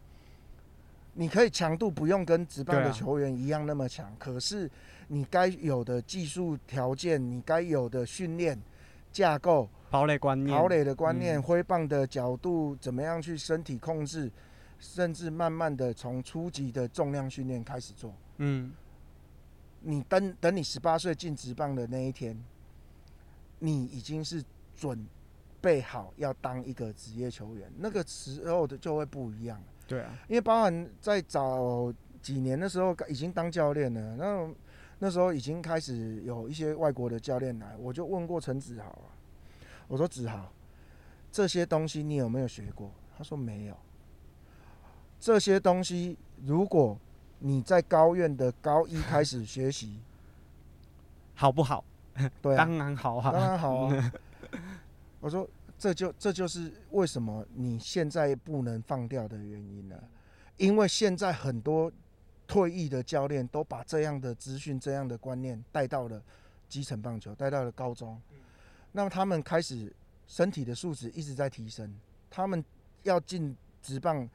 [1.15, 4.71] 你可以强度不用跟职棒的球员一样那么强，可是。
[5.09, 8.59] 你该有的技术条件，你该有的训练
[9.13, 14.33] 架构、跑垒观念、跑垒的观念、挥棒的角度，怎么样去身体控制，
[14.79, 18.15] 甚至慢慢的从初级的重量训练开始做。
[18.39, 18.73] 嗯，
[19.83, 22.43] 你等等，你十八岁进职棒的那一天，
[23.59, 24.43] 你已经是
[24.75, 25.07] 准
[25.65, 29.59] 备好要当一个职业球员，那个时候的就会不一样。
[29.89, 34.55] 对啊，因为包含在早几年的时候已经当教练了，那。
[35.01, 39.11] 那时候已经开始有一些外国的教练来，我就问过陈子豪啊，
[39.89, 40.51] 我说子豪，
[41.33, 42.91] 这些东西你有没有学过？
[43.19, 43.77] 他说没有。
[45.19, 46.97] 这些东西如果
[47.41, 49.99] 你在高院的高一开始学习，
[51.35, 51.85] 好不好？
[52.41, 54.13] 对啊，当然好啊，当然好啊。
[55.21, 55.47] 我说
[55.79, 60.03] 这就这就是为什么你现在不能放掉的原因了，
[60.57, 61.93] 因为现在很多。
[62.47, 66.23] 退役的教练都把这样的资讯、这样的观念带到了
[66.69, 68.21] 基层棒球，带到了高中。
[68.93, 69.91] 那么他们开始
[70.27, 72.63] 身体的素质一直在提升，他们
[73.03, 74.29] 要进职棒，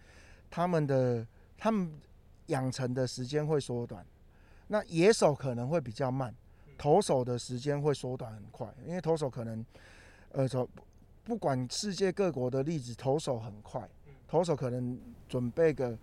[0.50, 1.26] 他们的
[1.56, 1.94] 他们
[2.48, 4.04] 养成的时间会缩短。
[4.70, 6.34] 那野手可能会比较慢，
[6.80, 9.64] 投手的时间会缩短很快，因为投手可能
[10.32, 10.48] 呃，
[11.30, 13.88] 不管世界各国的例子，投手很快，
[14.28, 15.96] 投手可能准备个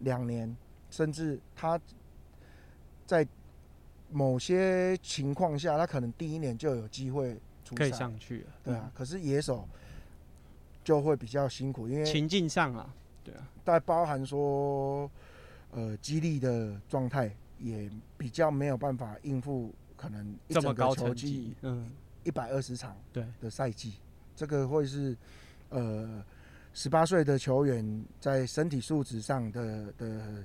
[0.00, 0.54] 两年。
[0.90, 1.80] 甚至他
[3.06, 3.24] 在
[4.10, 7.38] 某些情况下，他可能第一年就有机会
[7.76, 8.90] 可以上去了，对啊。
[8.96, 9.68] 可是野手
[10.82, 12.92] 就会比较辛苦，因为情境上啊，
[13.22, 15.08] 对啊，但包含说
[15.70, 21.88] 呃，激励的状态也比较没有办法应付可能一整个球季，嗯，
[22.24, 23.24] 一百二十场对。
[23.40, 23.92] 的赛季，
[24.38, 25.14] 这个会是
[25.70, 26.24] 呃
[26.72, 30.44] 十八岁的球员在身体素质上的的。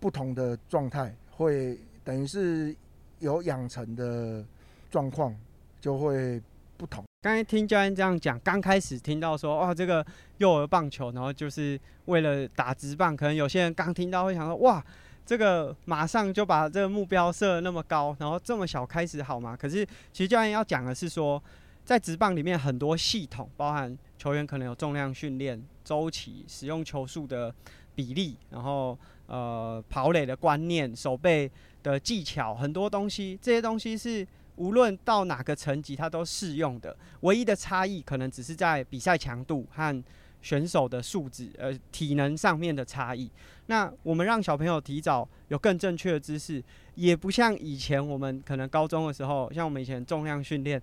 [0.00, 2.74] 不同的状态会等于是
[3.18, 4.42] 有养成的
[4.90, 5.36] 状况
[5.78, 6.40] 就会
[6.78, 7.04] 不同。
[7.20, 10.02] 刚才听教练这样讲，刚开始听到说哇，这个
[10.38, 14.82] 幼儿棒球，然后就是为了打直棒，可能有些人刚听到会想说哇，
[15.26, 19.54] 这个马上就把这个目标设那么高，然后这么小开始好吗？
[19.54, 21.42] 可是其实教练要讲的是说，
[21.84, 27.54] 在职棒里面很多系统，包含球员可能有重量训练周期、使用球数的
[27.94, 28.98] 比例，然后。
[29.32, 31.48] 呃，跑垒的观念、手背
[31.84, 34.26] 的技巧，很多东西，这些东西是
[34.56, 36.96] 无论到哪个层级，它都适用的。
[37.20, 40.04] 唯一的差异可能只是在比赛强度和
[40.42, 43.30] 选手的素质、呃体能上面的差异。
[43.66, 46.60] 那我们让小朋友提早有更正确的知识，
[46.96, 50.82] 也不像以前我们可能高中的时候，像我们以前重量训练，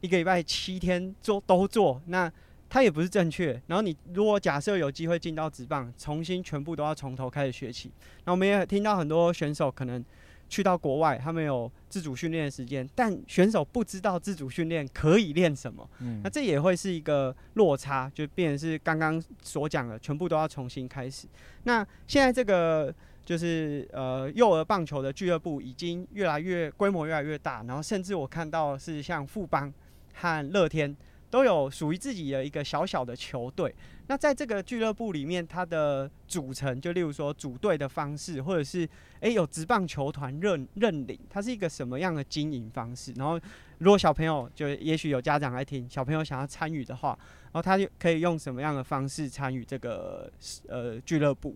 [0.00, 2.30] 一个礼拜七天做都做那。
[2.72, 7.90] 它也不是正确，然后你如果假设有机会进到职棒，重新全部都要从头开始学起。
[8.24, 10.04] 那我们也听到很多选手可能
[10.48, 21.26] 去到国外，他们有自主训练的时间，但选手不知道自主训练可以练什么，嗯，那这也会是一个落差，就变成是刚刚所讲的，全部都要重新开始。
[21.64, 22.94] 那现在这个
[23.24, 29.72] 就是呃幼儿棒球的俱乐部已经越来越规模越来越大，然后甚至我看到是像富邦
[30.14, 30.96] 和乐天。
[31.30, 33.72] 都有属于自己的一个小小的球队。
[34.08, 38.88] 那在这个俱乐部里面，它的组成，就例如说组队的方式，或者是
[39.20, 43.12] 诶、有职棒球团认认领，它是一个什么样的经营方式？
[43.12, 43.38] 然后，
[43.78, 50.28] 如果小朋友就也许有家长来听，小朋友想要参与的话，然后他就可以用什么样的方式参与这个
[50.66, 51.54] 呃俱乐部？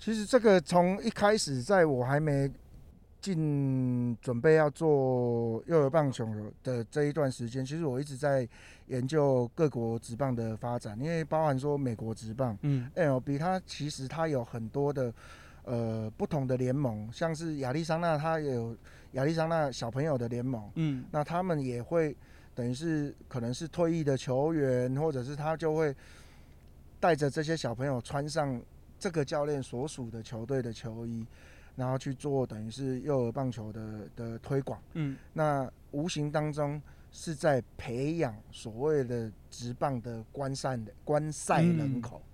[0.00, 2.50] 其实这个从一开始，在我还没。
[3.20, 6.26] 进准备要做幼儿棒球
[6.62, 8.48] 的这一段时间，其实我一直在
[8.86, 15.12] 研究各国职棒的发展，因为包含说美国职棒，嗯，MLB 它其实它有很多的
[15.64, 18.74] 呃不同的联盟，像是亚利桑那，它也有
[19.12, 22.16] 亚利桑那小朋友的联盟，嗯，那他们也会
[22.54, 25.94] 等于是可能是退役的球员，或者是他就会
[26.98, 28.60] 带着这些小朋友穿上
[28.98, 31.26] 这个教练所属的球队的球衣。
[31.80, 42.28] 然后去做等于是幼儿棒球的的推广，嗯，那无形当中是在培养所谓的职棒的观赛的观赛人口，嗯，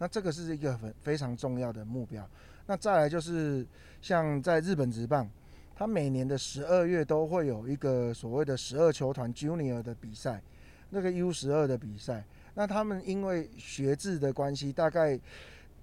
[0.00, 2.28] 那这个是一个很非常重要的目标。
[2.66, 3.66] 那再来就是
[4.02, 5.26] 像在日本职棒，
[5.74, 10.42] 他每年的十二月都会有一个所谓的十二球团 Junior 的比赛，
[10.90, 12.22] 那个 U 十二的比赛，
[12.52, 15.18] 那他们因为学制的关系，大概。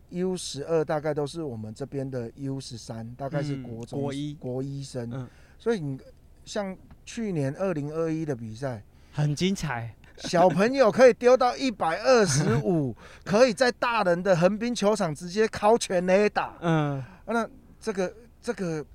[0.10, 5.28] U 十二大概都是我们这边的 U 十三，大概是国中、嗯、国一国一生，嗯、
[5.60, 6.00] 所以你
[6.46, 8.82] 像去年二零二一的比赛
[9.12, 12.96] 很精彩，小朋友可以丢到一百二十五，
[13.26, 17.48] 可以在大人的横滨球场直接敲全垒打，嗯，那
[17.80, 18.86] 这个这个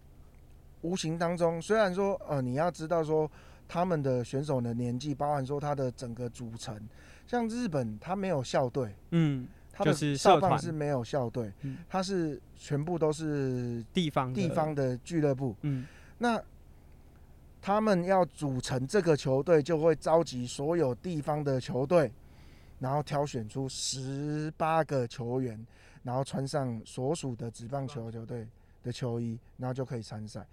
[0.81, 3.31] 无形当中，虽然说呃你要知道说
[3.69, 6.75] 他们的选手的年纪，包含说他的整个组成，
[7.27, 9.47] 像日本他没有校队，嗯。
[9.73, 11.51] 他的少棒是没有校队，
[11.89, 15.57] 他是全部都是地方地方的俱乐部。
[15.63, 15.87] 嗯，
[16.19, 16.41] 那
[17.61, 22.13] 他们要组成这个球队，就会召集所有地方的球队，
[22.81, 25.67] 然后挑选出十八个球员，
[26.03, 28.47] 然后穿上所属的职棒球球队
[28.83, 30.47] 的球衣，然后就可以参赛。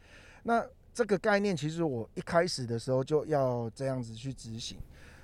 [0.44, 4.78] 那这个概念，其实我一开始的时候就要这样子去执行。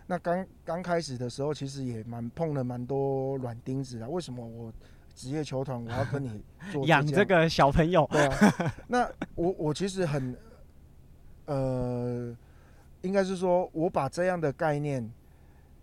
[0.08, 4.08] 那刚刚开始的时候，其实也蛮碰了蛮多软钉子的。
[4.08, 4.72] 为什么我
[5.16, 8.08] 职业球团我要跟你 做养这个小朋友？
[8.12, 10.38] 对啊， 那我我其实很，
[11.46, 12.38] 呃，
[13.02, 15.12] 应该是说我把这样的概念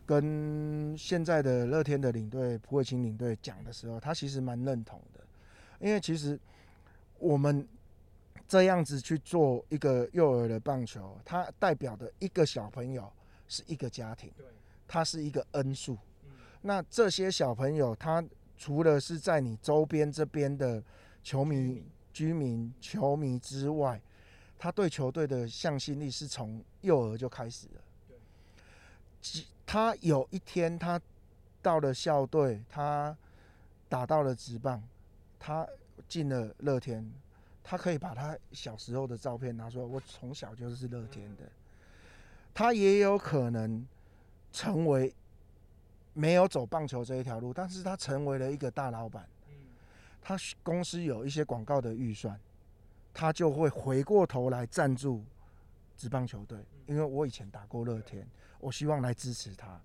[0.07, 5.20] 跟现在的乐天的领队朴伟清领队讲的时候，他其实蛮认同的，
[5.81, 6.39] 因为其实
[7.18, 7.66] 我们
[8.47, 13.12] 这样子去做一个幼儿的棒球，它代表的一个小朋友。
[13.53, 14.32] 是一个家庭，
[14.88, 15.98] 它是一个恩数。
[16.62, 18.24] 那这些小朋友，他
[18.57, 20.82] 除了是在你周边这边的
[21.22, 21.84] 球迷、
[22.14, 24.00] 居民、球迷之外，
[24.59, 27.82] 他对球队的向心力是从幼儿就开始了。
[29.66, 31.00] 他有一天他
[31.61, 33.14] 到了校队，他
[33.88, 34.82] 打到了职棒，
[35.38, 35.66] 他
[36.09, 37.12] 进了乐天，
[37.62, 41.42] 他可以把他小时候的照片拿出来，我从小就是乐天的。
[42.55, 43.86] 他也有可能
[44.53, 45.14] 成为
[46.12, 49.26] 没有走棒球这一条路，但是他成为了一个大老板。
[50.20, 52.38] 他公司有一些广告的预算，
[53.14, 55.24] 他就会回过头来赞助
[55.96, 56.59] 职棒球队。
[56.86, 58.24] 因为我以前打过乐天，
[58.61, 59.80] 我希望来支持他。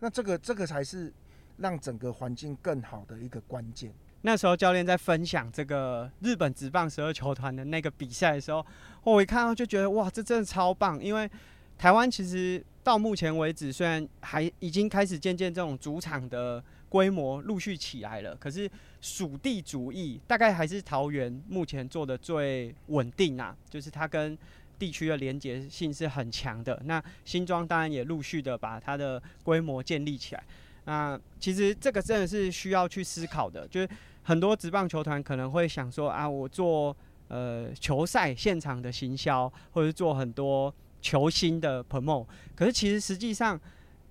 [0.00, 1.12] 那这个这个才是
[1.58, 3.92] 让整个环境更好的一个关键。
[4.22, 8.64] 那时候教练在分享这个日本职棒十二球团的那个比赛的时候，
[9.04, 11.30] 我一看到就觉得哇，这真的超棒，因为。
[11.78, 18.68] 台湾其实到目前为止，虽然还已经开始渐渐这种主场的规模陆续起来了，可是
[19.00, 24.36] 属地主义大概还是桃园目前做的最稳定啊，就是它跟
[24.76, 26.82] 地区的连结性是很强的。
[26.84, 30.42] 那新庄当然也陆续的把它的规模建立起来。
[30.84, 33.88] 那其实这个真的是需要去思考的，就是
[34.22, 36.96] 很多职棒球团可能会想说啊，我做
[37.28, 40.74] 呃球赛现场的行销，或者做很多。
[41.00, 43.58] 球星的 promo，可是其实实际上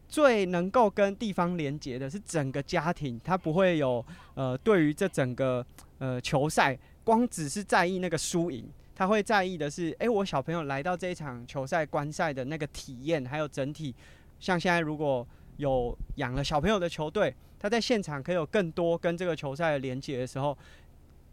[0.08, 4.04] 最能够跟地方连接的是整个家庭，他不会有
[4.36, 5.66] 呃对于这整个
[6.00, 8.66] 呃球赛，光只是在意那个输赢，
[8.96, 13.94] 他会在意的是，诶，我小朋友来到这一场球赛观赛的那个体验，还有整体，
[14.40, 15.28] 像现在如果
[15.58, 20.58] 有养了小朋友的球队，他在现场可以有更多跟这个球赛的连接的时候。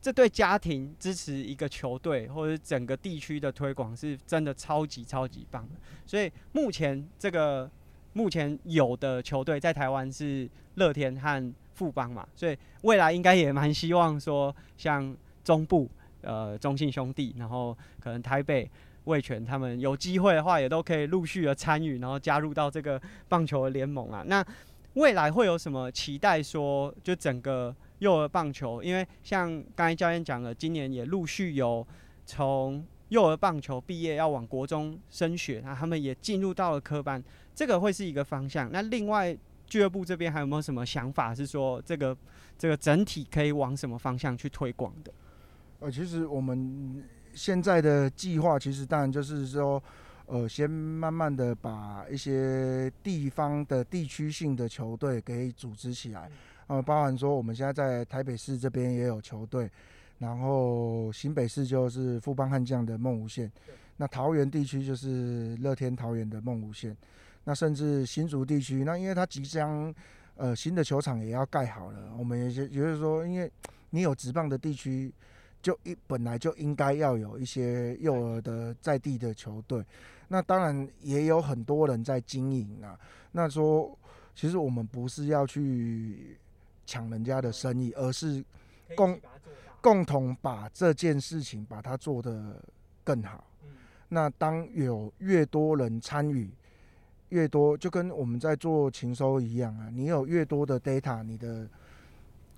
[0.04, 5.76] 这对家庭支持一个球队或者整个地区的推广是真的超级超级棒的。
[6.04, 7.70] 所以目前这个
[8.12, 15.90] 目前有的球队在台湾是乐天和富邦嘛，所以未来应该也蛮希望说像中部
[16.20, 18.70] 呃中信兄弟，然后可能台北
[19.04, 24.22] 味全他们有机会的话，也都可以陆续的参与，然后加入到这个棒球联盟啊。
[24.26, 24.44] 那
[24.92, 26.42] 未来会有什么期待？
[26.42, 27.74] 说就整个。
[28.04, 31.86] 幼儿棒球，因为像刚才教练讲了，今年也陆续有
[32.26, 37.22] 从幼儿棒球毕业要往国中升学，那他们也进入到了科班，
[37.54, 38.70] 这个会是一个方向。
[38.70, 39.34] 那另外
[39.66, 41.34] 俱乐部这边还有没有什么想法？
[41.34, 42.14] 是说这个
[42.58, 45.10] 这个整体可以往什么方向去推广的？
[45.80, 47.02] 呃，其实我们
[47.32, 49.82] 现在的计划，其实当然就是说，
[50.26, 56.30] 呃，先慢慢的把一些地方的地区性的球队给组织起来。
[56.66, 59.70] 呃，包含说我们现在在台北市这边也有球队，
[60.18, 63.52] 然后新北市就是富邦悍将的梦无限，
[63.98, 66.96] 那桃园地区就是乐天桃园的梦无限，
[67.44, 69.94] 那甚至新竹地区，那因为它即将
[70.36, 73.52] 呃新的球场也要盖好了，我们也也就是说，因为
[73.90, 75.12] 你有职棒的地区，
[75.60, 79.84] 就一本来就应该要有一些幼儿的在地的球队，
[80.28, 82.98] 那当然也有很多人在经营啊，
[83.32, 83.96] 那说
[84.34, 86.38] 其实我们不是要去。
[86.86, 88.44] 抢人家的生意，而是
[88.94, 89.20] 共
[89.80, 92.62] 共同把这件事情把它做得
[93.02, 93.44] 更好。
[94.08, 96.50] 那当有越多人参与，
[97.30, 101.68] 越多就跟我们在做情收一样啊，你有越多的 data，你的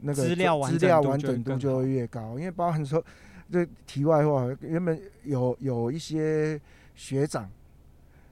[0.00, 2.38] 那个资料资料完整度就会越高。
[2.38, 3.02] 因为包含说，
[3.50, 6.60] 这题外话，原本有有一些
[6.94, 7.50] 学长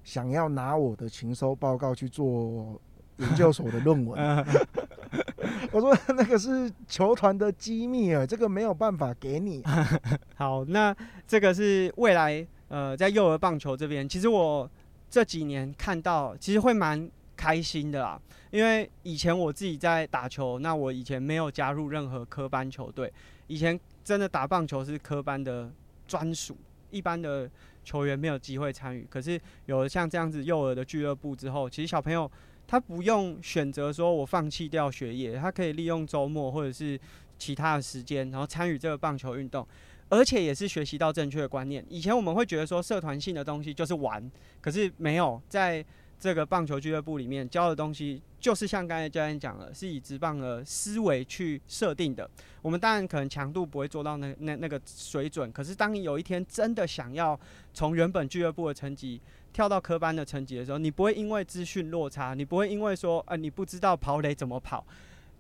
[0.03, 2.79] 想要拿我的情收报告去做
[3.19, 4.19] 研究所的论文。
[5.71, 9.63] 我说那个是球团的机密啊，这个没有办法给你。
[10.35, 10.95] 好，那
[11.27, 14.69] 这个是未来呃，在幼儿棒球这边，其实我
[15.11, 18.21] 这几年看到，其实会蛮开心的啦。
[18.51, 23.13] 因为以前我自己在打球，那我以前没有加入任何科班球队，
[23.49, 25.71] 以前真的打棒球是科班的
[26.07, 26.57] 专属，
[26.91, 27.51] 一般的
[27.85, 29.07] 球员没有机会参与。
[29.11, 32.31] 可是有了像这样子幼儿的俱乐部之后，其实小朋友。
[32.67, 36.99] 他不用选择说，我放弃掉学业，他可以利用周末或者是
[37.39, 39.67] 其他的时间，然后参与这个棒球运动，
[40.09, 41.85] 而且也是学习到正确的观念。
[41.89, 45.85] 以前我们会觉得说，社团性的东西就是玩，可是没有在
[46.19, 52.29] 这个棒球俱乐部里面教的东西，就是像刚才教练讲了，是以职棒的思维去设定的。
[52.63, 57.39] 我们当然可能强度不会做到那那那个水准，可是当你有一天真的想要
[57.75, 59.21] 从原本俱乐部的成绩，
[59.55, 64.85] 跳到科班的层级的时候，你不会因为资讯落差，你不会因为说，呃，你不知道跑垒怎么跑，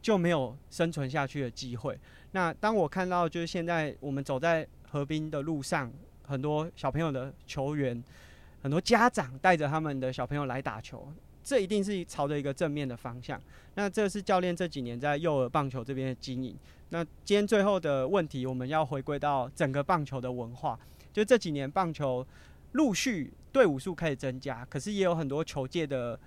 [0.00, 1.98] 就没有生存下去的机会。
[2.30, 5.92] 那当我看到，就是现在我们走在河滨的路上，
[6.22, 8.00] 很多小朋友的球员，
[8.62, 11.12] 很多家长带着他们的小朋友来打球，
[11.42, 13.40] 这一定是朝着一个正面的方向。
[13.74, 16.56] 那这是教练这几年在幼儿棒球这边的经营。
[16.90, 20.78] 那今天最后的问题，我们要回归到整个棒球的文化，
[21.12, 22.24] 就这几年棒球。
[22.72, 26.18] 陆续队伍数开始增加，可是也有很多球界的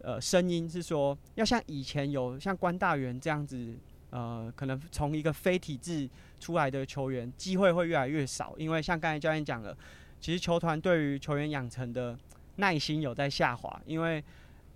[0.00, 3.72] 呃声音是说，要像以前有像关大元这样子，
[4.10, 6.10] 呃，可能从一个非体制
[6.40, 9.78] 出来的球员，机会会越来越少，因为像刚才教练讲了，
[10.20, 12.18] 其实球团对于球员养成的
[12.56, 14.22] 耐心有在下滑，因为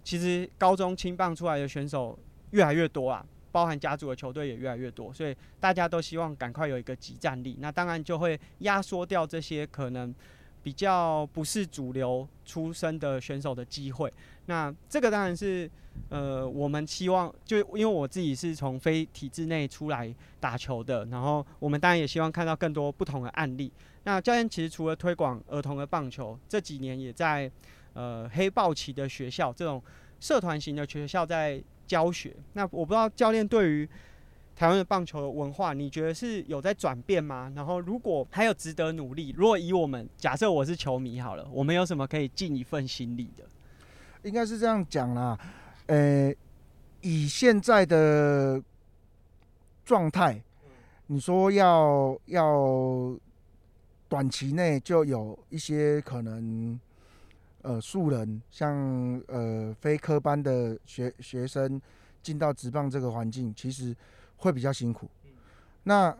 [0.04, 2.16] 其实高中青棒出来的选手
[2.52, 10.14] 越来越多啊，包含家族的球队也越来越多，所以大家都希望赶快有一个即战力，那当然就会压缩掉这些可能。
[10.62, 14.12] 比较不是主流出身的选手的机会，
[14.46, 15.70] 那这个当然是
[16.08, 23.72] 呃，我们希望就因为我自己是从非体制内出来打球的，然后我们当然也希望看到更多不同的案例。
[24.04, 27.50] 那教练其实除了推广儿童的棒球，这几年也在
[27.94, 29.82] 呃黑豹旗的学校这种
[30.20, 32.34] 社团型的学校在教学。
[32.52, 33.88] 那我不知道教练对于。
[34.60, 37.50] 台湾的棒球文化，你觉得是有在转变吗？
[37.56, 43.44] 然后，如果还有值得努力，如果以我们假设我是球迷好了，我们有什么可以尽一份心力的？
[44.22, 45.38] 应该是这样讲啦，
[45.86, 46.30] 呃、
[47.00, 48.62] 以现在的
[49.82, 50.38] 状态，
[51.06, 53.18] 你说要要
[54.10, 56.78] 短期内就有一些可能，
[57.62, 58.76] 呃，素人像
[59.28, 61.80] 呃非科班的学学生
[62.22, 63.96] 进到职棒这个环境，其实。
[64.40, 65.08] 会比较辛苦。
[65.84, 66.14] 那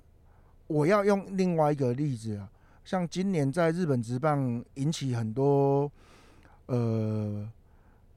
[0.69, 2.49] 我要用另外一个例子啊，
[2.85, 5.91] 像今年在日本职棒引起很多
[6.67, 7.47] 呃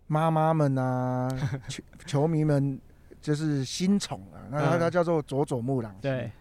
[0.07, 1.27] 妈妈们啊、
[1.67, 2.79] 球球迷们
[3.19, 6.01] 就是新宠啊，那他他叫做佐佐木朗希。
[6.01, 6.31] 对。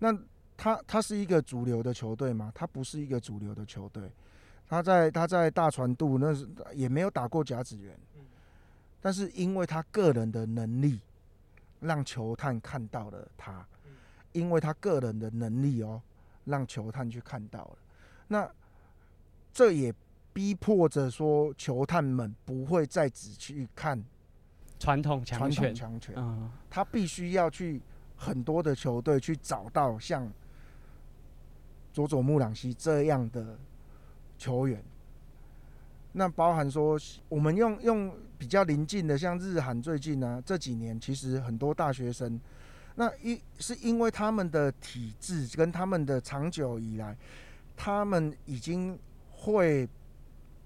[0.00, 0.12] 那
[0.56, 2.50] 他他是一个主流的球队吗？
[2.54, 4.10] 他不是一个主流的球队。
[4.68, 7.94] 他在他在大船渡那是也没有打过甲子园，
[9.00, 10.98] 但是因为他个人的能力，
[11.82, 13.66] 让球探看到了他，
[14.32, 16.00] 因为他个人的能力哦，
[16.46, 17.78] 让球探去看到了。
[18.28, 18.50] 那
[19.52, 19.92] 这也
[20.32, 24.02] 逼迫着说，球探们不会再只去看
[24.78, 26.14] 传统强权，强权，
[26.70, 27.82] 他必须要去
[28.16, 30.32] 很多的球队去找到像
[31.92, 33.58] 佐佐木朗希这样的。
[34.38, 34.82] 球员，
[36.10, 38.12] 那包含说，我们用用
[38.42, 42.40] 比较临近的，像日韩最近呢、啊，这几年其实很多大学生，
[42.96, 47.16] 那一是因为他们的体质跟他们的长久以来，
[47.76, 48.98] 他们已经
[49.30, 49.88] 会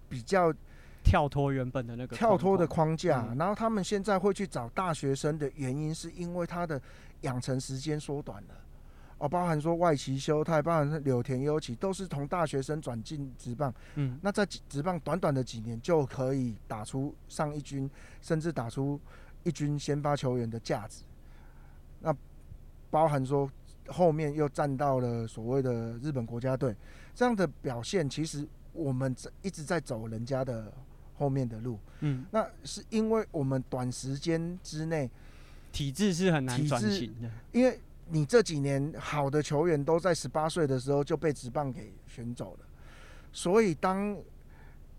[0.09, 0.51] 比较
[1.05, 6.81] 跳脱原本的那个跳脱的框架，然后他们现在会去找大学生的原因，是因为他的
[7.21, 8.55] 养成时间缩短了。
[9.19, 13.73] 哦，包含说外崎修太，包含柳田优起，都是从大学生转进职棒。
[13.95, 17.91] 嗯，那在职棒短短的几年就可以打出上一军，
[18.21, 19.01] 甚至打出
[19.43, 21.03] 一军先发球员的价值。
[22.01, 22.15] 那
[22.91, 23.51] 包含说
[23.89, 26.77] 后面又站到了所谓的日本国家队，
[27.15, 30.71] 这样的表现，其实我们一直在走人家的
[31.15, 31.79] 后面的路。
[32.01, 35.11] 嗯，那是因为我们短时间之内
[35.73, 37.81] 体制是很难转型的，因为。
[38.09, 42.61] 你这几年好的球员都在十八岁的时候就被职棒给选走了，
[43.33, 44.17] 所以当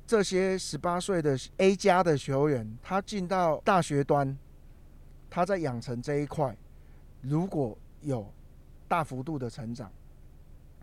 [0.05, 4.37] 这些十八岁的 A 加的球员，他进到大学端，
[5.29, 6.55] 他在养成这一块，
[7.21, 8.29] 如果有
[8.87, 9.91] 大幅度的成长，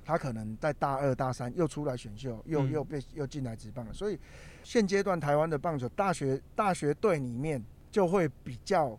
[0.03, 3.93] 他可能在大二大三又出来选秀，又又被又进来职棒了。
[3.93, 4.19] 所以
[4.63, 8.99] 现阶段台湾的棒球大学大学队里面就会比较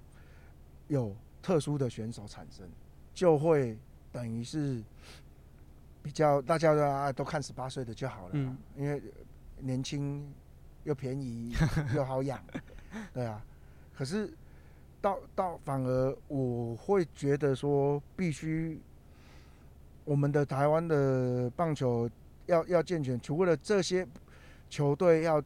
[0.88, 2.68] 有特殊的选手产生。
[3.16, 3.78] 就会
[4.12, 4.84] 等于是
[6.04, 9.02] 比较大家都啊都看十八岁的就好了，嗯，因为
[9.60, 10.32] 年轻
[10.84, 11.56] 又便宜
[11.96, 12.44] 又好养，
[13.14, 13.42] 对啊。
[13.96, 14.32] 可是
[15.02, 18.82] 到到反而我会觉得说，必须
[20.04, 22.10] 我们的台湾的棒球
[22.48, 24.06] 要要健全，除了这些
[24.70, 25.42] 球队要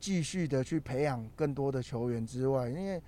[0.00, 3.00] 继续的去培养更多的球员之外，因为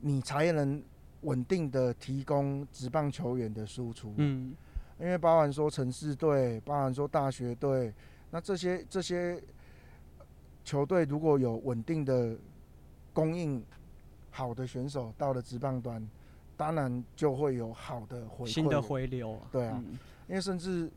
[0.00, 0.82] 你才能。
[1.22, 4.54] 稳定的提供职棒球员的输出，嗯，
[5.00, 7.92] 因为包含说城市队，包含说大学队，
[8.30, 9.42] 那这些这些
[10.64, 12.36] 球队如果有稳定的
[13.12, 13.64] 供应
[14.30, 16.06] 好的选手到了职棒端，
[16.56, 19.82] 当然就会有好的回新的回流，对啊，
[20.28, 20.90] 因为甚至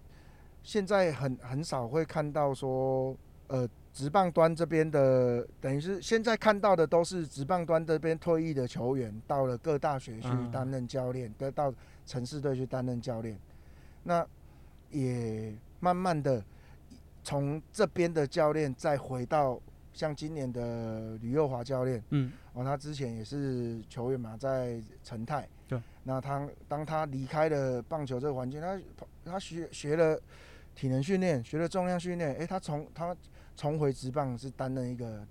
[0.64, 3.16] 现在很很少会看到说，
[3.48, 3.68] 呃。
[3.96, 11.74] 职棒端这边的，等于是现在看到的都是职棒端这边退役的球员，到了各大学去担任教练，得、嗯、到
[12.06, 13.40] 城市队去担任教练。
[14.04, 14.28] 那
[14.92, 16.44] 也慢慢的
[17.24, 19.58] 从这边的教练再回到
[19.94, 28.78] 像今年的吕佑华教练，嗯，哦，他之前也是球员嘛，在诚泰，对，那他当他离开了棒球这个环境，他
[29.24, 30.20] 他学学了
[30.76, 33.16] 体能训练，学了重量训练，哎、欸，他从他。
[33.56, 35.26] 重回职棒是担任一个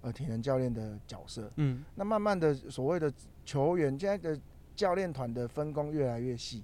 [0.00, 3.12] 呃体能教练的角色，嗯，那慢慢的所谓的
[3.44, 4.38] 球员现在的
[4.76, 6.62] 教练团的分工越来越细，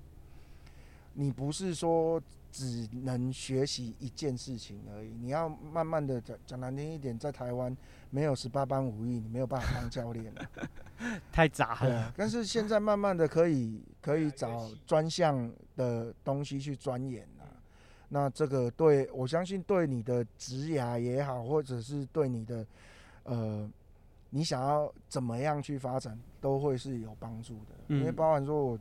[1.15, 7.77] 你不是说只能学习一件事情而已，你要慢慢的讲讲难听一点，在台湾
[8.11, 10.33] 没有十八般武艺，你没有办法当教练
[11.33, 12.13] 太杂了。
[12.17, 17.27] 但是现在慢慢的可以可以找专项的东西去钻研。
[18.13, 22.67] 那这个对我相信对你的职涯也好，或者是对你的
[23.23, 23.71] 呃，
[24.31, 27.77] 你想要怎么样去发展，都会是有帮助的。
[27.87, 28.79] 嗯、因为包含说我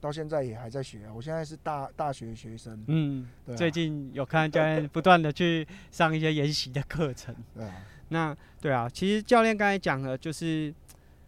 [0.00, 2.80] 到现在也还在学，我现在是大大学学生。
[2.86, 3.58] 嗯，对、啊。
[3.58, 7.34] 最近有看教练不断的去上一些研习的课程。
[7.56, 7.84] 对啊。
[8.10, 10.72] 那对啊，其实教练刚才讲的，就是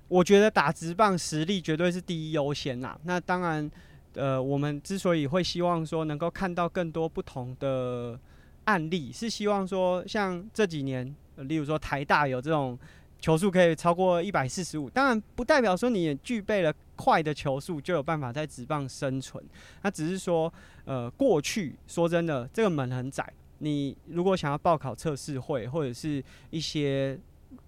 [0.07, 2.96] 我觉得打直棒实力绝对是第一优先呐。
[3.03, 3.68] 那当然。
[4.14, 8.18] 呃，我们之所以会希望说能够看到更多不同的
[8.64, 12.78] 案例，是希望说像这几年，例如说台大有这种
[13.20, 19.42] 球速可以超过一百四十五，当然不代表说你也具备了快的球速就有办法在职棒生存。
[19.82, 20.52] 那只是说，
[20.84, 23.32] 呃，过去说真的，这个门很窄。
[23.58, 27.18] 你如果想要报考测试会或者是一些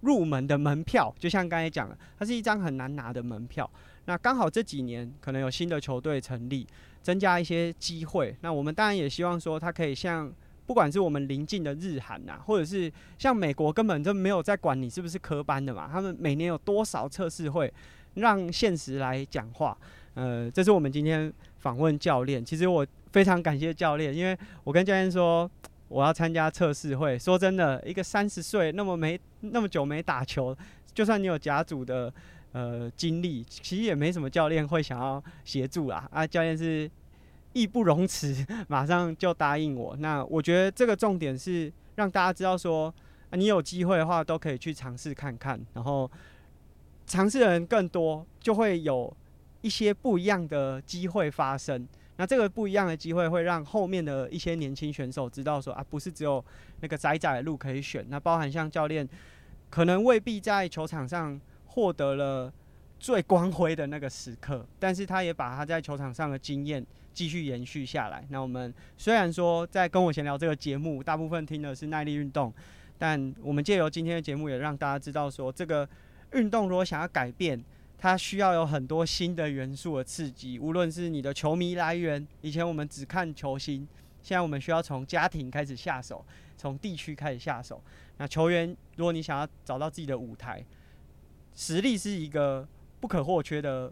[0.01, 3.69] 入门的门票，就像刚才讲的，它是一张很难拿的门票。
[4.05, 6.67] 那刚好这几年可能有新的球队成立，
[7.01, 8.35] 增加一些机会。
[8.41, 10.31] 那我们当然也希望说，他可以像
[10.65, 15.89] 不管是我们邻近的日韩呐，或者是像美国，根本就没有在管你是不是科班的嘛。
[15.91, 17.71] 他们每年有多少测试会，
[18.15, 19.77] 让现实来讲话。
[20.15, 22.43] 呃，这是我们今天访问教练。
[22.43, 25.49] 其实我非常感谢教练，因为我跟教练说
[25.87, 27.17] 我要参加测试会。
[27.17, 30.55] 说真的，一个三十岁那么没那么久没打球，
[30.93, 32.13] 就算你有甲组的
[32.53, 36.07] 呃经历，其实也没什么教练会想要协助啦。
[36.11, 36.89] 啊，教练是
[37.51, 38.33] 义不容辞，
[38.69, 39.95] 马上就答应我。
[39.97, 42.93] 那我觉得这个重点是让大家知道说，
[43.29, 46.09] 啊、你有机会的话都可以去尝试看看，然后
[47.05, 49.15] 尝试的人更多，就会有
[49.61, 51.87] 一些不一样的机会发生。
[52.17, 56.43] 那这个不一样的机会会让后面的一些年轻选手知道说啊，不是只有
[56.79, 58.05] 那个窄窄的路可以选。
[58.07, 59.07] 那包含像教练，
[59.71, 61.39] 可能未必在球场上
[61.73, 62.53] 获得了
[62.99, 68.25] 最光辉的那个时刻，但是他也把他在球场上的经验继续延续下来。
[68.29, 72.53] 那我们虽然说在跟我闲聊这个节目，大部分听的是耐力运动，
[72.97, 75.87] 但我们借由今天的节目，也让大家知道说，这个
[76.33, 77.63] 运动如果想要改变。
[77.95, 83.87] 它需要有很多新的元素的刺激，无论是你的球迷来源，以前我们只看球星，
[84.21, 86.25] 现在我们需要从家庭开始下手，
[86.57, 87.81] 从地区开始下手。
[88.17, 90.61] 那球员，如果你想要找到自己的舞台，
[91.55, 92.67] 实力是一个
[92.99, 93.91] 不可或缺的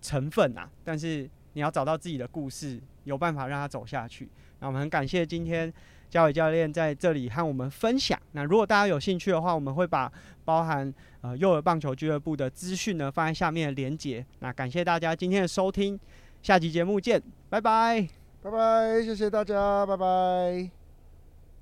[0.00, 4.28] 成分啊，但是你要找到自己的故事，有办法让它走下去。
[4.60, 5.72] 那我们很感谢今天。
[6.08, 8.16] 嘉伟教练在这里和我们分享。
[8.30, 10.10] 那如果大家有兴趣的话，我们会把
[10.44, 14.24] 包含呃幼儿棒球俱乐部的资讯呢放在下面的连结。
[14.38, 15.98] 那感谢大家今天的收听，
[16.42, 17.20] 下期节目见，
[17.50, 18.08] 拜拜，
[18.40, 20.75] 拜拜，谢谢大家，拜拜。